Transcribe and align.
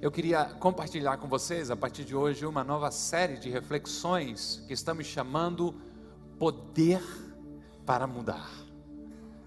Eu 0.00 0.12
queria 0.12 0.44
compartilhar 0.44 1.16
com 1.16 1.26
vocês, 1.26 1.72
a 1.72 1.76
partir 1.76 2.04
de 2.04 2.14
hoje, 2.14 2.46
uma 2.46 2.62
nova 2.62 2.88
série 2.88 3.36
de 3.36 3.50
reflexões 3.50 4.62
que 4.68 4.72
estamos 4.72 5.08
chamando 5.08 5.74
Poder 6.38 7.02
para 7.84 8.06
Mudar. 8.06 8.48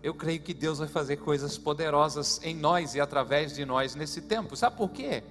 Eu 0.03 0.13
creio 0.13 0.41
que 0.41 0.53
Deus 0.53 0.79
vai 0.79 0.89
fazer 0.89 1.15
coisas 1.17 1.57
poderosas 1.57 2.41
em 2.43 2.53
nós 2.53 2.95
e 2.95 2.99
através 2.99 3.55
de 3.55 3.63
nós 3.63 3.95
nesse 3.95 4.23
tempo. 4.23 4.57
Sabe 4.57 4.75
por 4.75 4.89
quê? 4.89 5.23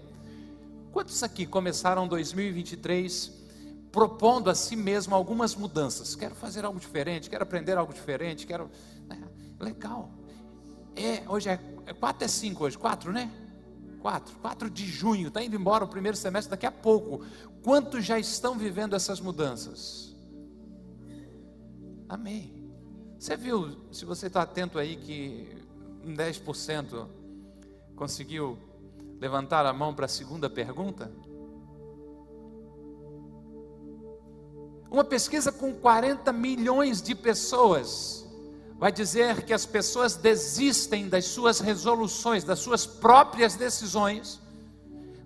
Quantos 0.91 1.23
aqui 1.23 1.45
começaram 1.45 2.09
2023 2.09 3.31
propondo 3.93 4.49
a 4.49 4.55
si 4.55 4.75
mesmo 4.75 5.15
algumas 5.15 5.55
mudanças? 5.55 6.15
Quero 6.15 6.35
fazer 6.35 6.65
algo 6.65 6.81
diferente, 6.81 7.29
quero 7.29 7.43
aprender 7.43 7.77
algo 7.77 7.93
diferente, 7.93 8.47
quero. 8.47 8.71
É, 9.11 9.63
legal. 9.63 10.09
É, 10.97 11.29
hoje 11.29 11.51
é, 11.51 11.61
é 11.85 11.93
4 11.93 12.25
é 12.25 12.29
5 12.29 12.65
hoje, 12.65 12.79
4, 12.79 13.13
né? 13.13 13.31
4, 14.01 14.37
4 14.37 14.71
de 14.71 14.87
junho, 14.87 15.29
está 15.29 15.43
indo 15.43 15.57
embora 15.57 15.85
o 15.85 15.89
primeiro 15.89 16.17
semestre 16.17 16.51
daqui 16.51 16.67
a 16.67 16.73
pouco. 16.73 17.25
Quantos 17.63 18.05
já 18.05 18.19
estão 18.19 18.57
vivendo 18.59 18.95
essas 18.95 19.21
mudanças? 19.21 20.15
Amém. 22.09 22.73
Você 23.19 23.37
viu, 23.37 23.77
se 23.93 24.05
você 24.05 24.27
está 24.27 24.43
atento 24.43 24.79
aí, 24.79 24.97
que 24.97 25.49
10% 26.05 27.07
conseguiu 27.95 28.59
levantar 29.21 29.67
a 29.67 29.73
mão 29.73 29.95
para 29.95 30.07
a 30.07 30.09
segunda 30.09 30.49
pergunta? 30.49 31.13
Uma 34.91 35.05
pesquisa 35.05 35.53
com 35.53 35.73
40 35.73 36.33
milhões 36.33 37.01
de 37.01 37.15
pessoas 37.15 38.20
vai 38.81 38.91
dizer 38.91 39.45
que 39.45 39.53
as 39.53 39.67
pessoas 39.67 40.17
desistem 40.17 41.07
das 41.07 41.27
suas 41.27 41.61
resoluções, 41.61 42.45
das 42.45 42.61
suas 42.61 42.87
próprias 42.87 43.55
decisões, 43.55 44.41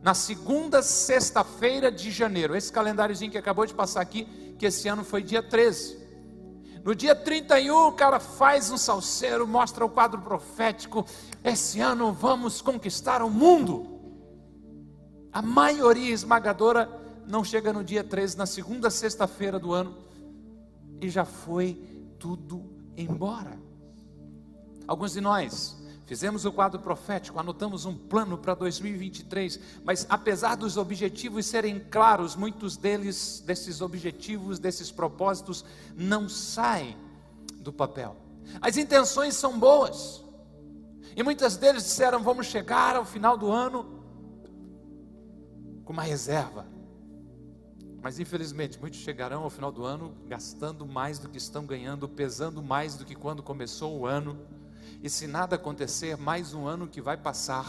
na 0.02 0.12
segunda 0.12 0.82
sexta-feira 0.82 1.90
de 1.92 2.10
janeiro. 2.10 2.56
Esse 2.56 2.72
calendáriozinho 2.72 3.30
que 3.30 3.38
acabou 3.38 3.64
de 3.64 3.72
passar 3.72 4.00
aqui, 4.00 4.24
que 4.58 4.66
esse 4.66 4.88
ano 4.88 5.04
foi 5.04 5.22
dia 5.22 5.40
13. 5.40 6.02
No 6.82 6.96
dia 6.96 7.14
31, 7.14 7.86
o 7.86 7.92
cara 7.92 8.18
faz 8.18 8.72
um 8.72 8.76
salseiro, 8.76 9.46
mostra 9.46 9.84
o 9.84 9.88
quadro 9.88 10.20
profético. 10.20 11.06
Esse 11.44 11.78
ano 11.80 12.12
vamos 12.12 12.60
conquistar 12.60 13.22
o 13.22 13.30
mundo. 13.30 14.00
A 15.32 15.40
maioria 15.40 16.12
esmagadora 16.12 16.90
não 17.24 17.44
chega 17.44 17.72
no 17.72 17.84
dia 17.84 18.02
13, 18.02 18.36
na 18.36 18.46
segunda 18.46 18.90
sexta-feira 18.90 19.60
do 19.60 19.72
ano, 19.72 19.96
e 21.00 21.08
já 21.08 21.24
foi 21.24 21.80
tudo 22.18 22.73
embora. 22.96 23.58
Alguns 24.86 25.12
de 25.12 25.20
nós 25.20 25.76
fizemos 26.06 26.44
o 26.44 26.52
quadro 26.52 26.80
profético, 26.80 27.40
anotamos 27.40 27.86
um 27.86 27.96
plano 27.96 28.36
para 28.36 28.54
2023, 28.54 29.58
mas 29.82 30.06
apesar 30.08 30.54
dos 30.54 30.76
objetivos 30.76 31.46
serem 31.46 31.80
claros, 31.80 32.36
muitos 32.36 32.76
deles, 32.76 33.42
desses 33.46 33.80
objetivos, 33.80 34.58
desses 34.58 34.90
propósitos, 34.90 35.64
não 35.96 36.28
saem 36.28 36.96
do 37.56 37.72
papel. 37.72 38.16
As 38.60 38.76
intenções 38.76 39.34
são 39.34 39.58
boas, 39.58 40.22
e 41.16 41.22
muitas 41.22 41.56
deles 41.56 41.84
disseram: 41.84 42.22
vamos 42.22 42.46
chegar 42.46 42.96
ao 42.96 43.04
final 43.04 43.38
do 43.38 43.50
ano 43.50 44.02
com 45.84 45.92
uma 45.92 46.02
reserva. 46.02 46.73
Mas 48.04 48.18
infelizmente, 48.18 48.78
muitos 48.78 49.00
chegarão 49.00 49.44
ao 49.44 49.48
final 49.48 49.72
do 49.72 49.82
ano 49.82 50.14
gastando 50.28 50.84
mais 50.84 51.18
do 51.18 51.26
que 51.26 51.38
estão 51.38 51.64
ganhando, 51.64 52.06
pesando 52.06 52.62
mais 52.62 52.96
do 52.96 53.04
que 53.06 53.14
quando 53.14 53.42
começou 53.42 53.98
o 53.98 54.04
ano. 54.04 54.38
E 55.02 55.08
se 55.08 55.26
nada 55.26 55.56
acontecer, 55.56 56.14
mais 56.18 56.52
um 56.52 56.66
ano 56.66 56.86
que 56.86 57.00
vai 57.00 57.16
passar. 57.16 57.64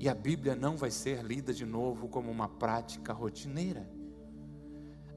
E 0.00 0.08
a 0.08 0.14
Bíblia 0.14 0.56
não 0.56 0.76
vai 0.76 0.90
ser 0.90 1.22
lida 1.22 1.54
de 1.54 1.64
novo 1.64 2.08
como 2.08 2.32
uma 2.32 2.48
prática 2.48 3.12
rotineira. 3.12 3.88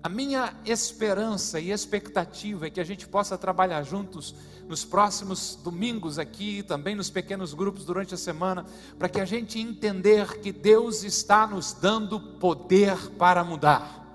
A 0.04 0.10
minha 0.10 0.54
esperança 0.66 1.62
e 1.62 1.72
expectativa 1.72 2.68
é 2.68 2.70
que 2.70 2.82
a 2.82 2.84
gente 2.84 3.08
possa 3.08 3.38
trabalhar 3.38 3.84
juntos 3.84 4.36
nos 4.68 4.84
próximos 4.84 5.58
domingos 5.64 6.20
aqui, 6.20 6.62
também 6.62 6.94
nos 6.94 7.10
pequenos 7.10 7.54
grupos 7.54 7.86
durante 7.86 8.14
a 8.14 8.18
semana, 8.18 8.66
para 9.00 9.08
que 9.08 9.22
a 9.22 9.26
gente 9.26 9.62
entender 9.62 10.42
que 10.42 10.52
Deus 10.52 11.06
está 11.06 11.48
nos 11.48 11.72
dando 11.72 12.20
poder 12.20 12.98
para 13.12 13.46
mudar. 13.46 14.06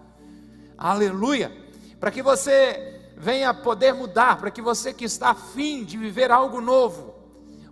Aleluia! 0.76 1.50
Para 1.98 2.10
que 2.10 2.22
você 2.22 3.10
venha 3.16 3.54
poder 3.54 3.94
mudar, 3.94 4.38
para 4.38 4.50
que 4.50 4.60
você 4.60 4.92
que 4.92 5.06
está 5.06 5.30
afim 5.30 5.84
de 5.84 5.96
viver 5.96 6.30
algo 6.30 6.60
novo. 6.60 7.14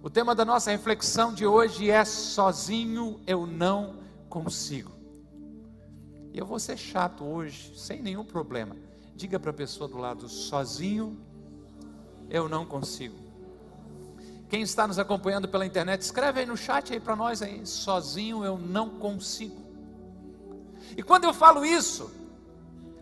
O 0.03 0.09
tema 0.09 0.35
da 0.35 0.45
nossa 0.45 0.71
reflexão 0.71 1.35
de 1.35 1.47
hoje 1.47 1.91
é 1.91 2.03
sozinho 2.03 3.21
eu 3.27 3.47
não 3.47 3.97
consigo. 4.31 4.97
E 6.37 6.39
eu 6.39 6.45
vou 6.45 6.59
ser 6.59 6.77
chato 6.77 7.25
hoje, 7.25 7.73
sem 7.79 8.03
nenhum 8.03 8.23
problema. 8.23 8.77
Diga 9.15 9.41
para 9.41 9.53
a 9.53 9.55
pessoa 9.55 9.89
do 9.89 9.97
lado: 9.97 10.29
sozinho 10.29 11.19
eu 12.29 12.47
não 12.47 12.67
consigo. 12.67 13.17
Quem 14.47 14.61
está 14.61 14.87
nos 14.87 14.99
acompanhando 14.99 15.49
pela 15.49 15.65
internet, 15.65 16.03
escreve 16.03 16.41
aí 16.41 16.47
no 16.47 16.55
chat 16.55 16.93
aí 16.93 17.01
para 17.01 17.17
nós 17.17 17.41
aí, 17.41 17.65
sozinho 17.67 18.45
eu 18.45 18.59
não 18.59 18.91
consigo. 18.91 19.57
E 20.95 21.03
quando 21.03 21.25
eu 21.25 21.33
falo 21.33 21.65
isso, 21.65 22.13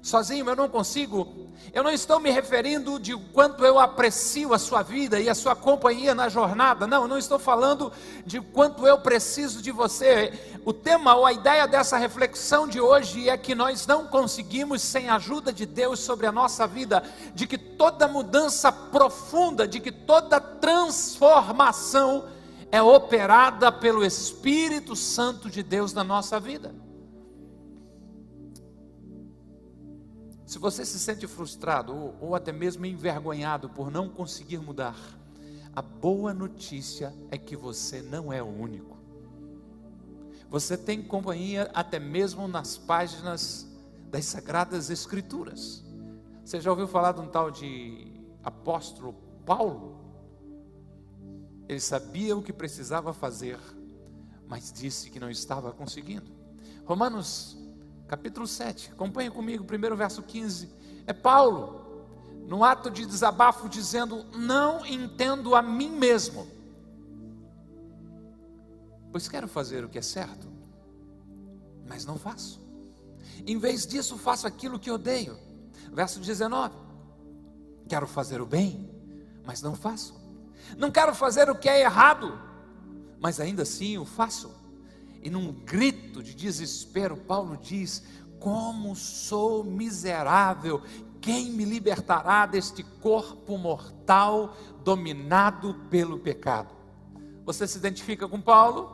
sozinho 0.00 0.48
eu 0.48 0.54
não 0.54 0.68
consigo, 0.68 1.50
eu 1.72 1.82
não 1.82 1.90
estou 1.90 2.20
me 2.20 2.30
referindo 2.30 3.00
de 3.00 3.16
quanto 3.32 3.64
eu 3.64 3.80
aprecio 3.80 4.54
a 4.54 4.60
sua 4.60 4.82
vida 4.82 5.18
e 5.18 5.28
a 5.28 5.34
sua 5.34 5.56
companhia 5.56 6.14
na 6.14 6.28
jornada. 6.28 6.86
Não, 6.86 7.02
eu 7.02 7.08
não 7.08 7.18
estou 7.18 7.40
falando 7.40 7.92
de 8.24 8.40
quanto 8.40 8.86
eu 8.86 8.98
preciso 8.98 9.60
de 9.60 9.72
você. 9.72 10.53
O 10.64 10.72
tema 10.72 11.14
ou 11.14 11.26
a 11.26 11.32
ideia 11.32 11.68
dessa 11.68 11.98
reflexão 11.98 12.66
de 12.66 12.80
hoje 12.80 13.28
é 13.28 13.36
que 13.36 13.54
nós 13.54 13.86
não 13.86 14.06
conseguimos 14.06 14.80
sem 14.80 15.10
a 15.10 15.16
ajuda 15.16 15.52
de 15.52 15.66
Deus 15.66 16.00
sobre 16.00 16.26
a 16.26 16.32
nossa 16.32 16.66
vida, 16.66 17.04
de 17.34 17.46
que 17.46 17.58
toda 17.58 18.08
mudança 18.08 18.72
profunda, 18.72 19.68
de 19.68 19.78
que 19.78 19.92
toda 19.92 20.40
transformação 20.40 22.26
é 22.72 22.80
operada 22.80 23.70
pelo 23.70 24.02
Espírito 24.02 24.96
Santo 24.96 25.50
de 25.50 25.62
Deus 25.62 25.92
na 25.92 26.02
nossa 26.02 26.40
vida. 26.40 26.74
Se 30.46 30.58
você 30.58 30.84
se 30.84 30.98
sente 30.98 31.26
frustrado 31.26 31.94
ou, 31.94 32.16
ou 32.20 32.34
até 32.34 32.52
mesmo 32.52 32.86
envergonhado 32.86 33.68
por 33.68 33.90
não 33.90 34.08
conseguir 34.08 34.58
mudar, 34.58 34.96
a 35.76 35.82
boa 35.82 36.32
notícia 36.32 37.14
é 37.30 37.36
que 37.36 37.54
você 37.54 38.00
não 38.00 38.32
é 38.32 38.42
o 38.42 38.46
único. 38.46 38.93
Você 40.54 40.78
tem 40.78 41.02
companhia 41.02 41.68
até 41.74 41.98
mesmo 41.98 42.46
nas 42.46 42.78
páginas 42.78 43.66
das 44.08 44.24
Sagradas 44.26 44.88
Escrituras. 44.88 45.82
Você 46.44 46.60
já 46.60 46.70
ouviu 46.70 46.86
falar 46.86 47.10
de 47.10 47.20
um 47.20 47.26
tal 47.26 47.50
de 47.50 48.06
apóstolo 48.40 49.16
Paulo? 49.44 49.98
Ele 51.68 51.80
sabia 51.80 52.36
o 52.36 52.40
que 52.40 52.52
precisava 52.52 53.12
fazer, 53.12 53.58
mas 54.46 54.72
disse 54.72 55.10
que 55.10 55.18
não 55.18 55.28
estava 55.28 55.72
conseguindo. 55.72 56.30
Romanos 56.84 57.58
capítulo 58.06 58.46
7. 58.46 58.92
Acompanhe 58.92 59.30
comigo, 59.30 59.64
primeiro 59.64 59.96
verso 59.96 60.22
15. 60.22 60.70
É 61.04 61.12
Paulo, 61.12 62.06
num 62.46 62.62
ato 62.62 62.92
de 62.92 63.04
desabafo, 63.04 63.68
dizendo: 63.68 64.24
Não 64.36 64.86
entendo 64.86 65.56
a 65.56 65.60
mim 65.60 65.90
mesmo, 65.90 66.46
pois 69.14 69.28
quero 69.28 69.46
fazer 69.46 69.84
o 69.84 69.88
que 69.88 69.96
é 69.96 70.02
certo, 70.02 70.48
mas 71.86 72.04
não 72.04 72.18
faço. 72.18 72.60
Em 73.46 73.56
vez 73.56 73.86
disso, 73.86 74.18
faço 74.18 74.44
aquilo 74.44 74.76
que 74.76 74.90
odeio. 74.90 75.38
Verso 75.92 76.18
19: 76.18 76.74
Quero 77.88 78.08
fazer 78.08 78.40
o 78.40 78.46
bem, 78.46 78.90
mas 79.46 79.62
não 79.62 79.76
faço. 79.76 80.20
Não 80.76 80.90
quero 80.90 81.14
fazer 81.14 81.48
o 81.48 81.54
que 81.54 81.68
é 81.68 81.82
errado, 81.82 82.36
mas 83.20 83.38
ainda 83.38 83.62
assim 83.62 83.96
o 83.98 84.04
faço. 84.04 84.50
E 85.22 85.30
num 85.30 85.52
grito 85.52 86.20
de 86.20 86.34
desespero, 86.34 87.16
Paulo 87.16 87.56
diz: 87.56 88.02
Como 88.40 88.96
sou 88.96 89.62
miserável, 89.62 90.82
quem 91.20 91.52
me 91.52 91.64
libertará 91.64 92.46
deste 92.46 92.82
corpo 92.82 93.56
mortal 93.58 94.56
dominado 94.82 95.72
pelo 95.88 96.18
pecado? 96.18 96.74
Você 97.44 97.64
se 97.68 97.78
identifica 97.78 98.26
com 98.26 98.40
Paulo? 98.40 98.93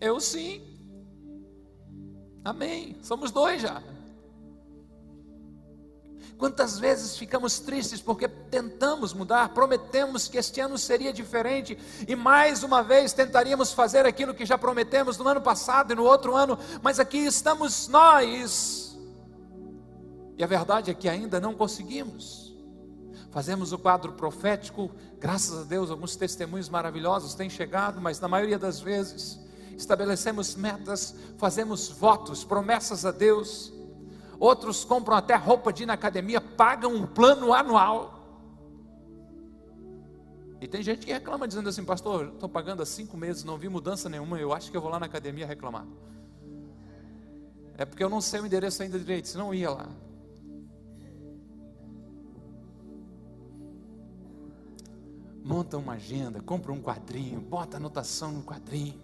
Eu 0.00 0.20
sim. 0.20 0.62
Amém. 2.44 2.96
Somos 3.02 3.30
dois 3.30 3.62
já. 3.62 3.82
Quantas 6.36 6.78
vezes 6.78 7.16
ficamos 7.16 7.60
tristes 7.60 8.00
porque 8.00 8.26
tentamos 8.28 9.14
mudar, 9.14 9.50
prometemos 9.50 10.26
que 10.26 10.36
este 10.36 10.60
ano 10.60 10.76
seria 10.76 11.12
diferente 11.12 11.78
e 12.08 12.16
mais 12.16 12.62
uma 12.62 12.82
vez 12.82 13.12
tentaríamos 13.12 13.72
fazer 13.72 14.04
aquilo 14.04 14.34
que 14.34 14.44
já 14.44 14.58
prometemos 14.58 15.16
no 15.16 15.28
ano 15.28 15.40
passado 15.40 15.92
e 15.92 15.96
no 15.96 16.02
outro 16.02 16.34
ano, 16.34 16.58
mas 16.82 16.98
aqui 16.98 17.18
estamos 17.18 17.88
nós. 17.88 18.98
E 20.36 20.42
a 20.42 20.46
verdade 20.46 20.90
é 20.90 20.94
que 20.94 21.08
ainda 21.08 21.40
não 21.40 21.54
conseguimos. 21.54 22.52
Fazemos 23.30 23.72
o 23.72 23.78
quadro 23.78 24.12
profético, 24.12 24.90
graças 25.18 25.56
a 25.58 25.62
Deus, 25.62 25.90
alguns 25.90 26.16
testemunhos 26.16 26.68
maravilhosos 26.68 27.34
têm 27.34 27.48
chegado, 27.48 28.00
mas 28.00 28.18
na 28.20 28.28
maioria 28.28 28.58
das 28.58 28.80
vezes 28.80 29.43
estabelecemos 29.76 30.54
metas, 30.54 31.14
fazemos 31.38 31.88
votos, 31.88 32.44
promessas 32.44 33.04
a 33.04 33.10
Deus. 33.10 33.72
Outros 34.38 34.84
compram 34.84 35.16
até 35.16 35.34
roupa 35.34 35.72
de 35.72 35.84
ir 35.84 35.86
na 35.86 35.94
academia, 35.94 36.40
pagam 36.40 36.94
um 36.94 37.06
plano 37.06 37.52
anual. 37.52 38.24
E 40.60 40.66
tem 40.66 40.82
gente 40.82 41.04
que 41.04 41.12
reclama 41.12 41.46
dizendo 41.46 41.68
assim, 41.68 41.84
pastor, 41.84 42.28
estou 42.28 42.48
pagando 42.48 42.82
há 42.82 42.86
cinco 42.86 43.16
meses, 43.16 43.44
não 43.44 43.58
vi 43.58 43.68
mudança 43.68 44.08
nenhuma, 44.08 44.38
eu 44.38 44.52
acho 44.52 44.70
que 44.70 44.76
eu 44.76 44.80
vou 44.80 44.90
lá 44.90 44.98
na 44.98 45.06
academia 45.06 45.46
reclamar. 45.46 45.86
É 47.76 47.84
porque 47.84 48.02
eu 48.02 48.08
não 48.08 48.20
sei 48.20 48.40
o 48.40 48.46
endereço 48.46 48.82
ainda 48.82 48.98
direito, 48.98 49.28
senão 49.28 49.48
eu 49.48 49.54
ia 49.54 49.70
lá. 49.70 49.88
Monta 55.44 55.76
uma 55.76 55.92
agenda, 55.92 56.40
compra 56.40 56.72
um 56.72 56.80
quadrinho, 56.80 57.38
bota 57.38 57.76
anotação 57.76 58.32
no 58.32 58.42
quadrinho. 58.42 58.98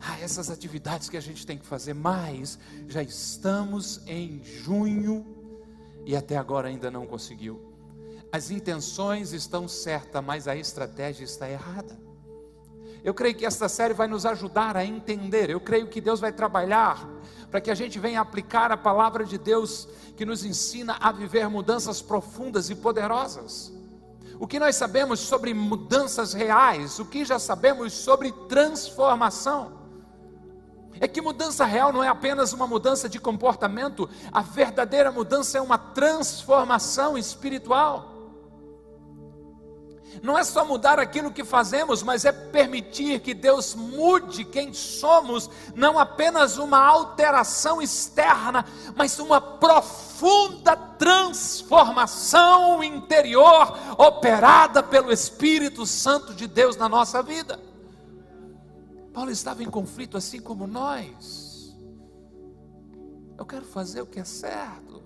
Ah, 0.00 0.18
essas 0.20 0.50
atividades 0.50 1.10
que 1.10 1.16
a 1.16 1.20
gente 1.20 1.46
tem 1.46 1.58
que 1.58 1.66
fazer, 1.66 1.92
mas 1.92 2.58
já 2.88 3.02
estamos 3.02 4.00
em 4.06 4.42
junho 4.42 5.26
e 6.06 6.16
até 6.16 6.38
agora 6.38 6.68
ainda 6.68 6.90
não 6.90 7.06
conseguiu. 7.06 7.60
As 8.32 8.50
intenções 8.50 9.32
estão 9.32 9.68
certas, 9.68 10.24
mas 10.24 10.48
a 10.48 10.56
estratégia 10.56 11.24
está 11.24 11.50
errada. 11.50 11.98
Eu 13.04 13.12
creio 13.12 13.34
que 13.34 13.44
esta 13.44 13.68
série 13.68 13.92
vai 13.92 14.06
nos 14.06 14.24
ajudar 14.24 14.76
a 14.76 14.84
entender. 14.84 15.50
Eu 15.50 15.60
creio 15.60 15.88
que 15.88 16.00
Deus 16.00 16.20
vai 16.20 16.32
trabalhar 16.32 17.08
para 17.50 17.60
que 17.60 17.70
a 17.70 17.74
gente 17.74 17.98
venha 17.98 18.20
aplicar 18.20 18.70
a 18.70 18.76
palavra 18.76 19.24
de 19.24 19.36
Deus 19.36 19.88
que 20.16 20.24
nos 20.24 20.44
ensina 20.44 20.96
a 21.00 21.10
viver 21.10 21.48
mudanças 21.48 22.00
profundas 22.00 22.70
e 22.70 22.74
poderosas. 22.74 23.72
O 24.38 24.46
que 24.46 24.58
nós 24.58 24.76
sabemos 24.76 25.20
sobre 25.20 25.52
mudanças 25.52 26.32
reais, 26.32 26.98
o 26.98 27.04
que 27.04 27.24
já 27.24 27.38
sabemos 27.38 27.92
sobre 27.92 28.32
transformação 28.48 29.79
é 31.00 31.08
que 31.08 31.22
mudança 31.22 31.64
real 31.64 31.92
não 31.92 32.04
é 32.04 32.08
apenas 32.08 32.52
uma 32.52 32.66
mudança 32.66 33.08
de 33.08 33.18
comportamento, 33.18 34.08
a 34.30 34.42
verdadeira 34.42 35.10
mudança 35.10 35.56
é 35.56 35.60
uma 35.60 35.78
transformação 35.78 37.16
espiritual. 37.16 38.10
Não 40.22 40.36
é 40.36 40.44
só 40.44 40.64
mudar 40.64 40.98
aquilo 40.98 41.30
que 41.30 41.44
fazemos, 41.44 42.02
mas 42.02 42.24
é 42.24 42.32
permitir 42.32 43.20
que 43.20 43.32
Deus 43.32 43.74
mude 43.74 44.44
quem 44.44 44.74
somos, 44.74 45.48
não 45.74 45.98
apenas 45.98 46.58
uma 46.58 46.84
alteração 46.84 47.80
externa, 47.80 48.66
mas 48.94 49.18
uma 49.18 49.40
profunda 49.40 50.76
transformação 50.76 52.82
interior 52.82 53.78
operada 53.96 54.82
pelo 54.82 55.12
Espírito 55.12 55.86
Santo 55.86 56.34
de 56.34 56.46
Deus 56.46 56.76
na 56.76 56.88
nossa 56.88 57.22
vida. 57.22 57.69
Paulo 59.12 59.30
estava 59.30 59.62
em 59.62 59.70
conflito 59.70 60.16
assim 60.16 60.40
como 60.40 60.66
nós. 60.66 61.76
Eu 63.36 63.46
quero 63.46 63.64
fazer 63.64 64.02
o 64.02 64.06
que 64.06 64.20
é 64.20 64.24
certo. 64.24 65.02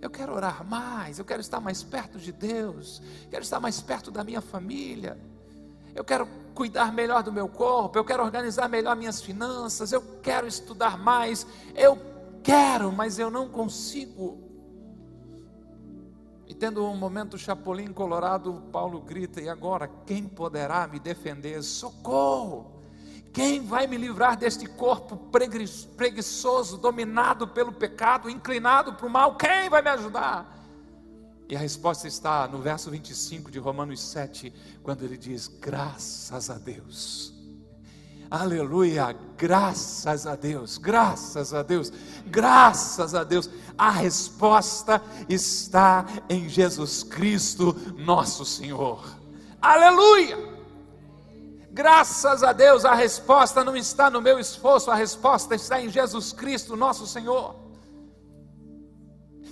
Eu 0.00 0.10
quero 0.10 0.32
orar 0.34 0.64
mais, 0.64 1.18
eu 1.18 1.24
quero 1.24 1.40
estar 1.40 1.60
mais 1.60 1.82
perto 1.82 2.18
de 2.18 2.30
Deus, 2.30 3.02
quero 3.30 3.42
estar 3.42 3.58
mais 3.58 3.80
perto 3.80 4.10
da 4.10 4.22
minha 4.22 4.40
família. 4.40 5.18
Eu 5.94 6.04
quero 6.04 6.28
cuidar 6.54 6.92
melhor 6.92 7.22
do 7.22 7.32
meu 7.32 7.48
corpo, 7.48 7.98
eu 7.98 8.04
quero 8.04 8.22
organizar 8.22 8.68
melhor 8.68 8.94
minhas 8.94 9.20
finanças, 9.20 9.92
eu 9.92 10.02
quero 10.22 10.46
estudar 10.46 10.98
mais. 10.98 11.46
Eu 11.74 11.98
quero, 12.42 12.92
mas 12.92 13.18
eu 13.18 13.30
não 13.30 13.48
consigo. 13.48 14.38
E 16.46 16.54
tendo 16.54 16.84
um 16.84 16.96
momento 16.96 17.36
chapolim 17.36 17.92
colorado, 17.92 18.62
Paulo 18.70 19.00
grita: 19.00 19.40
"E 19.40 19.48
agora 19.48 19.88
quem 20.06 20.28
poderá 20.28 20.86
me 20.86 21.00
defender? 21.00 21.62
Socorro!" 21.62 22.75
Quem 23.36 23.60
vai 23.60 23.86
me 23.86 23.98
livrar 23.98 24.34
deste 24.34 24.64
corpo 24.66 25.28
preguiçoso, 25.94 26.78
dominado 26.78 27.46
pelo 27.46 27.70
pecado, 27.70 28.30
inclinado 28.30 28.94
para 28.94 29.06
o 29.06 29.10
mal? 29.10 29.36
Quem 29.36 29.68
vai 29.68 29.82
me 29.82 29.90
ajudar? 29.90 30.58
E 31.46 31.54
a 31.54 31.58
resposta 31.58 32.08
está 32.08 32.48
no 32.48 32.62
verso 32.62 32.90
25 32.90 33.50
de 33.50 33.58
Romanos 33.58 34.00
7, 34.00 34.50
quando 34.82 35.04
ele 35.04 35.18
diz: 35.18 35.48
Graças 35.48 36.48
a 36.48 36.54
Deus. 36.54 37.34
Aleluia, 38.30 39.14
graças 39.36 40.26
a 40.26 40.34
Deus, 40.34 40.78
graças 40.78 41.52
a 41.52 41.62
Deus, 41.62 41.92
graças 42.28 43.14
a 43.14 43.22
Deus. 43.22 43.50
A 43.76 43.90
resposta 43.90 45.02
está 45.28 46.06
em 46.30 46.48
Jesus 46.48 47.02
Cristo, 47.02 47.76
nosso 47.98 48.46
Senhor. 48.46 49.06
Aleluia! 49.60 50.38
Graças 51.76 52.42
a 52.42 52.54
Deus, 52.54 52.86
a 52.86 52.94
resposta 52.94 53.62
não 53.62 53.76
está 53.76 54.08
no 54.08 54.22
meu 54.22 54.40
esforço, 54.40 54.90
a 54.90 54.94
resposta 54.94 55.54
está 55.54 55.78
em 55.78 55.90
Jesus 55.90 56.32
Cristo, 56.32 56.74
nosso 56.74 57.06
Senhor. 57.06 57.54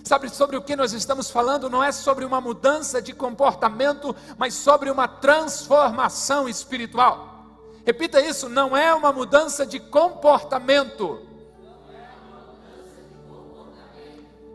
Sabe 0.02 0.30
sobre 0.30 0.56
o 0.56 0.62
que 0.62 0.74
nós 0.74 0.94
estamos 0.94 1.30
falando? 1.30 1.68
Não 1.68 1.84
é 1.84 1.92
sobre 1.92 2.24
uma 2.24 2.40
mudança 2.40 3.02
de 3.02 3.12
comportamento, 3.12 4.16
mas 4.38 4.54
sobre 4.54 4.90
uma 4.90 5.06
transformação 5.06 6.48
espiritual. 6.48 7.60
Repita 7.84 8.22
isso: 8.22 8.48
não 8.48 8.74
é 8.74 8.94
uma 8.94 9.12
mudança 9.12 9.66
de 9.66 9.78
comportamento, 9.78 11.20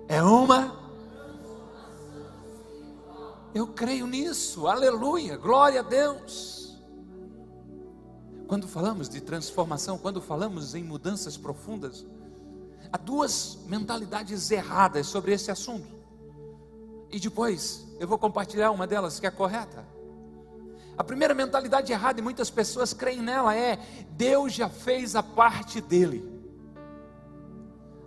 é 0.07 0.23
uma. 0.23 0.75
Eu 3.53 3.67
creio 3.67 4.07
nisso, 4.07 4.67
aleluia, 4.67 5.37
glória 5.37 5.81
a 5.81 5.83
Deus. 5.83 6.68
Quando 8.49 8.67
falamos 8.67 9.07
de 9.07 9.21
transformação, 9.21 9.99
quando 9.99 10.19
falamos 10.19 10.73
em 10.73 10.83
mudanças 10.83 11.37
profundas, 11.37 12.03
há 12.91 12.97
duas 12.97 13.59
mentalidades 13.67 14.49
erradas 14.49 15.05
sobre 15.05 15.33
esse 15.33 15.51
assunto. 15.51 15.87
E 17.11 17.19
depois 17.19 17.87
eu 17.99 18.07
vou 18.07 18.17
compartilhar 18.17 18.71
uma 18.71 18.87
delas 18.87 19.19
que 19.19 19.27
é 19.27 19.29
correta. 19.29 19.85
A 20.97 21.03
primeira 21.03 21.35
mentalidade 21.35 21.93
errada, 21.93 22.19
e 22.19 22.23
muitas 22.23 22.49
pessoas 22.49 22.91
creem 22.91 23.21
nela, 23.21 23.55
é: 23.55 23.77
Deus 24.13 24.51
já 24.51 24.67
fez 24.67 25.15
a 25.15 25.21
parte 25.21 25.79
dele. 25.79 26.27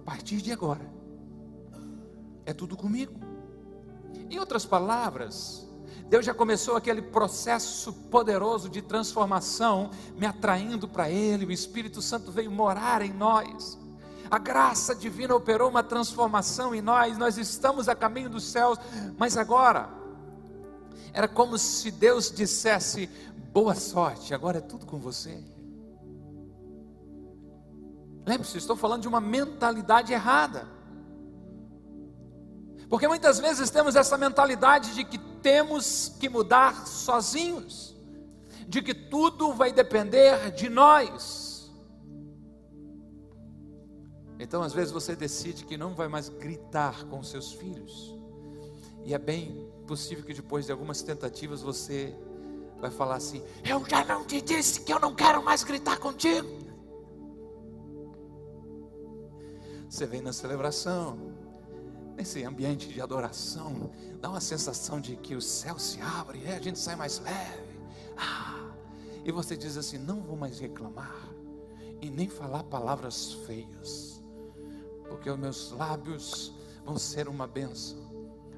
A 0.01 0.05
partir 0.05 0.39
de 0.39 0.51
agora, 0.51 0.91
é 2.45 2.53
tudo 2.53 2.77
comigo. 2.77 3.15
Em 4.29 4.41
outras 4.41 4.67
palavras, 4.67 5.72
Deus 6.13 6.27
já 6.27 6.35
começou 6.35 6.77
aquele 6.77 7.01
processo 7.01 7.91
poderoso 7.91 8.69
de 8.69 8.83
transformação, 8.83 9.89
me 10.15 10.27
atraindo 10.27 10.87
para 10.87 11.09
Ele, 11.09 11.47
o 11.47 11.51
Espírito 11.51 12.03
Santo 12.03 12.31
veio 12.31 12.51
morar 12.51 13.01
em 13.01 13.11
nós. 13.15 13.79
A 14.31 14.39
graça 14.39 14.95
divina 14.95 15.35
operou 15.35 15.71
uma 15.71 15.83
transformação 15.83 16.75
em 16.75 16.83
nós, 16.83 17.17
nós 17.17 17.39
estamos 17.39 17.89
a 17.89 17.95
caminho 17.95 18.29
dos 18.29 18.45
céus, 18.45 18.79
mas 19.17 19.39
agora, 19.39 19.89
era 21.15 21.27
como 21.27 21.57
se 21.57 21.91
Deus 21.91 22.31
dissesse: 22.31 23.09
boa 23.51 23.75
sorte, 23.75 24.35
agora 24.35 24.59
é 24.59 24.61
tudo 24.61 24.85
com 24.85 24.99
você. 24.99 25.43
Lembre-se, 28.27 28.59
estou 28.59 28.77
falando 28.77 29.01
de 29.01 29.09
uma 29.09 29.19
mentalidade 29.19 30.13
errada. 30.13 30.69
Porque 32.91 33.09
muitas 33.09 33.39
vezes 33.39 33.71
temos 33.71 33.97
essa 33.97 34.19
mentalidade 34.19 34.95
de 34.95 35.05
que 35.05 35.32
temos 35.43 36.15
que 36.21 36.29
mudar 36.29 36.87
sozinhos, 36.87 37.97
de 38.67 38.81
que 38.81 38.95
tudo 38.95 39.53
vai 39.53 39.73
depender 39.73 40.51
de 40.53 40.69
nós. 40.69 41.71
Então, 44.39 44.63
às 44.63 44.73
vezes, 44.73 44.93
você 44.93 45.15
decide 45.15 45.65
que 45.65 45.77
não 45.77 45.95
vai 45.95 46.09
mais 46.09 46.29
gritar 46.29 47.05
com 47.07 47.23
seus 47.23 47.53
filhos, 47.53 48.17
e 49.05 49.15
é 49.15 49.19
bem 49.19 49.71
possível 49.87 50.25
que 50.25 50.33
depois 50.33 50.67
de 50.67 50.73
algumas 50.73 51.03
tentativas 51.03 51.61
você 51.61 52.15
vai 52.81 52.91
falar 52.91 53.17
assim: 53.17 53.43
Eu 53.65 53.85
já 53.89 54.05
não 54.05 54.25
te 54.25 54.41
disse 54.41 54.81
que 54.81 54.93
eu 54.93 55.01
não 55.01 55.15
quero 55.15 55.43
mais 55.43 55.65
gritar 55.65 55.99
contigo. 55.99 56.49
Você 59.89 60.07
vem 60.07 60.23
na 60.23 60.33
celebração, 60.33 61.32
nesse 62.17 62.45
ambiente 62.45 62.89
de 62.89 63.01
adoração, 63.01 63.91
dá 64.21 64.31
uma 64.31 64.41
sensação 64.41 65.01
de 65.01 65.17
que 65.17 65.35
o 65.35 65.41
céu 65.41 65.79
se 65.79 66.01
abre, 66.01 66.43
e 66.45 66.49
a 66.49 66.61
gente 66.61 66.79
sai 66.79 66.97
mais 66.97 67.19
leve. 67.19 67.81
Ah, 68.17 68.71
e 69.25 69.33
você 69.33 69.57
diz 69.57 69.77
assim: 69.77 69.99
não 69.99 70.21
vou 70.21 70.37
mais 70.37 70.59
reclamar 70.59 71.29
e 72.01 72.11
nem 72.11 72.29
falar 72.29 72.65
palavras 72.65 73.33
feias, 73.47 74.23
porque 75.09 75.31
os 75.31 75.39
meus 75.39 75.71
lábios 75.73 76.53
vão 76.85 76.99
ser 76.99 77.29
uma 77.29 77.47
benção. 77.47 78.01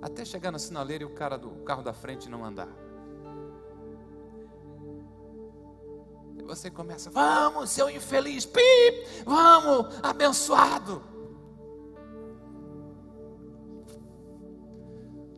Até 0.00 0.24
chegar 0.24 0.50
na 0.50 0.58
sinaleira 0.58 1.04
e 1.04 1.06
o 1.06 1.14
cara 1.14 1.38
do 1.38 1.50
carro 1.64 1.82
da 1.82 1.92
frente 1.92 2.28
não 2.28 2.44
andar. 2.44 2.68
Você 6.46 6.70
começa, 6.70 7.10
vamos, 7.10 7.70
seu 7.70 7.88
infeliz, 7.88 8.44
pip, 8.44 9.24
vamos, 9.24 9.98
abençoado. 10.02 11.13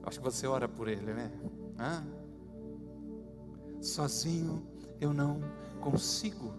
Acho 0.07 0.19
que 0.19 0.25
você 0.25 0.47
ora 0.47 0.69
por 0.69 0.87
ele, 0.87 1.13
né? 1.13 1.33
Hã? 1.79 2.07
Sozinho 3.83 4.67
eu 5.01 5.13
não 5.13 5.41
consigo. 5.81 6.55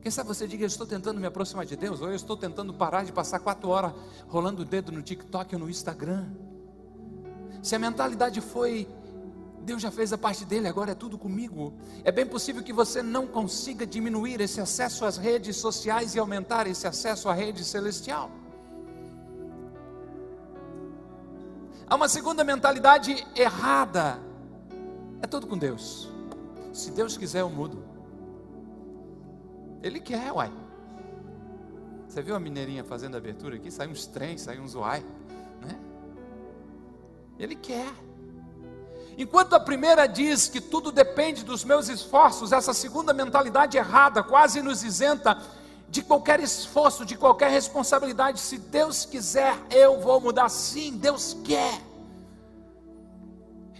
Quem 0.00 0.10
sabe 0.10 0.28
você 0.28 0.46
diga, 0.46 0.62
eu 0.62 0.68
estou 0.68 0.86
tentando 0.86 1.20
me 1.20 1.26
aproximar 1.26 1.66
de 1.66 1.76
Deus, 1.76 2.00
ou 2.00 2.08
eu 2.08 2.14
estou 2.14 2.36
tentando 2.36 2.72
parar 2.72 3.04
de 3.04 3.12
passar 3.12 3.38
quatro 3.38 3.68
horas 3.68 3.92
rolando 4.28 4.62
o 4.62 4.64
dedo 4.64 4.90
no 4.90 5.02
TikTok 5.02 5.54
ou 5.54 5.60
no 5.60 5.68
Instagram. 5.68 6.26
Se 7.62 7.74
a 7.74 7.78
mentalidade 7.78 8.40
foi, 8.40 8.88
Deus 9.62 9.82
já 9.82 9.90
fez 9.90 10.12
a 10.12 10.18
parte 10.18 10.46
dele, 10.46 10.66
agora 10.68 10.92
é 10.92 10.94
tudo 10.94 11.18
comigo. 11.18 11.74
É 12.02 12.10
bem 12.10 12.24
possível 12.24 12.62
que 12.62 12.72
você 12.72 13.02
não 13.02 13.26
consiga 13.26 13.86
diminuir 13.86 14.40
esse 14.40 14.60
acesso 14.60 15.04
às 15.04 15.18
redes 15.18 15.56
sociais 15.56 16.14
e 16.14 16.18
aumentar 16.18 16.66
esse 16.66 16.86
acesso 16.86 17.28
à 17.28 17.34
rede 17.34 17.62
celestial. 17.62 18.30
Há 21.90 21.96
uma 21.96 22.08
segunda 22.08 22.44
mentalidade 22.44 23.26
errada. 23.34 24.20
É 25.20 25.26
tudo 25.26 25.48
com 25.48 25.58
Deus. 25.58 26.08
Se 26.72 26.92
Deus 26.92 27.16
quiser, 27.16 27.40
eu 27.40 27.50
mudo. 27.50 27.82
Ele 29.82 29.98
quer, 29.98 30.32
uai. 30.32 30.52
Você 32.06 32.22
viu 32.22 32.36
a 32.36 32.40
mineirinha 32.40 32.84
fazendo 32.84 33.16
a 33.16 33.18
abertura 33.18 33.56
aqui? 33.56 33.72
Saiu 33.72 33.90
uns 33.90 34.06
trens, 34.06 34.42
saiu 34.42 34.62
uns 34.62 34.76
uai. 34.76 35.04
Né? 35.60 35.76
Ele 37.40 37.56
quer. 37.56 37.92
Enquanto 39.18 39.54
a 39.54 39.60
primeira 39.60 40.06
diz 40.06 40.48
que 40.48 40.60
tudo 40.60 40.92
depende 40.92 41.44
dos 41.44 41.64
meus 41.64 41.88
esforços, 41.88 42.52
essa 42.52 42.72
segunda 42.72 43.12
mentalidade 43.12 43.76
errada 43.76 44.22
quase 44.22 44.62
nos 44.62 44.84
isenta 44.84 45.36
de 45.90 46.02
qualquer 46.02 46.38
esforço, 46.40 47.04
de 47.04 47.16
qualquer 47.16 47.50
responsabilidade. 47.50 48.38
Se 48.38 48.56
Deus 48.56 49.04
quiser, 49.04 49.56
eu 49.70 50.00
vou 50.00 50.20
mudar. 50.20 50.48
Sim, 50.48 50.96
Deus 50.96 51.36
quer. 51.44 51.80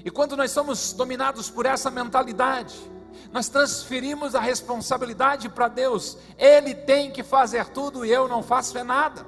E 0.04 0.10
quando 0.10 0.36
nós 0.36 0.50
somos 0.50 0.92
dominados 0.92 1.48
por 1.48 1.66
essa 1.66 1.90
mentalidade, 1.90 2.74
nós 3.32 3.48
transferimos 3.48 4.34
a 4.34 4.40
responsabilidade 4.40 5.48
para 5.48 5.68
Deus. 5.68 6.18
Ele 6.36 6.74
tem 6.74 7.12
que 7.12 7.22
fazer 7.22 7.66
tudo 7.66 8.04
e 8.04 8.10
eu 8.10 8.26
não 8.26 8.42
faço 8.42 8.76
é 8.76 8.82
nada. 8.82 9.24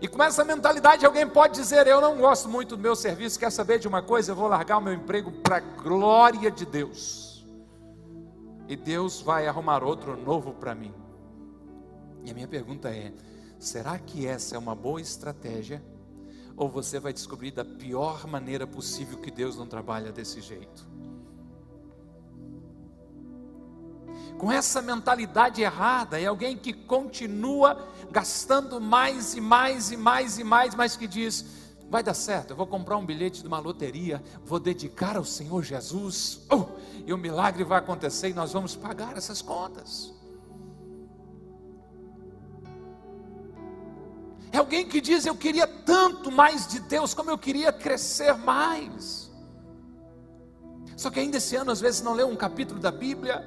E 0.00 0.06
com 0.08 0.22
essa 0.22 0.44
mentalidade, 0.44 1.06
alguém 1.06 1.26
pode 1.28 1.54
dizer: 1.54 1.86
Eu 1.86 2.00
não 2.00 2.16
gosto 2.16 2.48
muito 2.48 2.76
do 2.76 2.82
meu 2.82 2.94
serviço, 2.94 3.38
quer 3.38 3.50
saber 3.50 3.78
de 3.78 3.88
uma 3.88 4.02
coisa? 4.02 4.32
Eu 4.32 4.36
vou 4.36 4.48
largar 4.48 4.78
o 4.78 4.80
meu 4.80 4.92
emprego 4.92 5.30
para 5.30 5.56
a 5.56 5.60
glória 5.60 6.50
de 6.50 6.66
Deus. 6.66 7.31
E 8.68 8.76
Deus 8.76 9.20
vai 9.20 9.46
arrumar 9.46 9.82
outro 9.82 10.16
novo 10.16 10.54
para 10.54 10.74
mim. 10.74 10.94
E 12.24 12.30
a 12.30 12.34
minha 12.34 12.48
pergunta 12.48 12.88
é: 12.90 13.12
será 13.58 13.98
que 13.98 14.26
essa 14.26 14.56
é 14.56 14.58
uma 14.58 14.74
boa 14.74 15.00
estratégia? 15.00 15.82
Ou 16.56 16.68
você 16.68 17.00
vai 17.00 17.12
descobrir 17.12 17.50
da 17.50 17.64
pior 17.64 18.26
maneira 18.26 18.66
possível 18.66 19.18
que 19.18 19.30
Deus 19.30 19.56
não 19.56 19.66
trabalha 19.66 20.12
desse 20.12 20.40
jeito? 20.40 20.92
com 24.42 24.50
essa 24.50 24.82
mentalidade 24.82 25.62
errada, 25.62 26.20
é 26.20 26.26
alguém 26.26 26.56
que 26.56 26.72
continua 26.72 27.88
gastando 28.10 28.80
mais 28.80 29.36
e 29.36 29.40
mais 29.40 29.92
e 29.92 29.96
mais 29.96 30.36
e 30.36 30.42
mais, 30.42 30.74
mas 30.74 30.96
que 30.96 31.06
diz: 31.06 31.61
vai 31.92 32.02
dar 32.02 32.14
certo, 32.14 32.52
eu 32.52 32.56
vou 32.56 32.66
comprar 32.66 32.96
um 32.96 33.04
bilhete 33.04 33.42
de 33.42 33.46
uma 33.46 33.58
loteria, 33.58 34.24
vou 34.46 34.58
dedicar 34.58 35.14
ao 35.14 35.26
Senhor 35.26 35.62
Jesus, 35.62 36.40
oh, 36.50 36.64
e 37.04 37.12
o 37.12 37.18
milagre 37.18 37.64
vai 37.64 37.78
acontecer 37.78 38.30
e 38.30 38.32
nós 38.32 38.50
vamos 38.50 38.74
pagar 38.74 39.14
essas 39.14 39.42
contas. 39.42 40.10
É 44.50 44.56
alguém 44.56 44.88
que 44.88 45.02
diz: 45.02 45.26
Eu 45.26 45.36
queria 45.36 45.66
tanto 45.66 46.32
mais 46.32 46.66
de 46.66 46.80
Deus, 46.80 47.12
como 47.12 47.28
eu 47.28 47.36
queria 47.36 47.70
crescer 47.70 48.34
mais. 48.38 49.30
Só 50.96 51.10
que 51.10 51.20
ainda 51.20 51.36
esse 51.36 51.56
ano, 51.56 51.70
às 51.70 51.80
vezes, 51.80 52.00
não 52.00 52.14
leu 52.14 52.26
um 52.26 52.36
capítulo 52.36 52.80
da 52.80 52.90
Bíblia, 52.90 53.46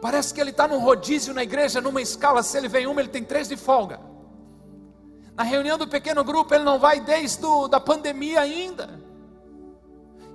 Parece 0.00 0.32
que 0.32 0.40
ele 0.40 0.50
está 0.50 0.68
num 0.68 0.78
rodízio 0.78 1.34
na 1.34 1.42
igreja, 1.42 1.80
numa 1.80 2.00
escala. 2.00 2.40
Se 2.42 2.56
ele 2.56 2.68
vem 2.68 2.86
uma, 2.86 3.00
ele 3.00 3.08
tem 3.08 3.24
três 3.24 3.48
de 3.48 3.56
folga. 3.56 3.98
Na 5.38 5.44
reunião 5.44 5.78
do 5.78 5.86
pequeno 5.86 6.24
grupo, 6.24 6.52
ele 6.52 6.64
não 6.64 6.80
vai 6.80 7.00
desde 7.00 7.46
a 7.46 7.68
da 7.68 7.78
pandemia 7.78 8.40
ainda. 8.40 9.00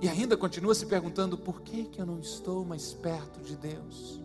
E 0.00 0.08
ainda 0.08 0.34
continua 0.34 0.74
se 0.74 0.86
perguntando: 0.86 1.36
por 1.36 1.60
que, 1.60 1.84
que 1.84 2.00
eu 2.00 2.06
não 2.06 2.18
estou 2.18 2.64
mais 2.64 2.94
perto 2.94 3.38
de 3.40 3.54
Deus? 3.54 4.18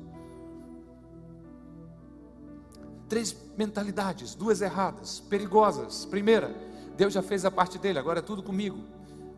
Três 3.10 3.36
mentalidades, 3.58 4.34
duas 4.34 4.62
erradas, 4.62 5.20
perigosas. 5.20 6.06
Primeira, 6.06 6.56
Deus 6.96 7.12
já 7.14 7.22
fez 7.22 7.44
a 7.44 7.52
parte 7.52 7.78
dele, 7.78 8.00
agora 8.00 8.20
é 8.20 8.22
tudo 8.22 8.42
comigo. 8.42 8.80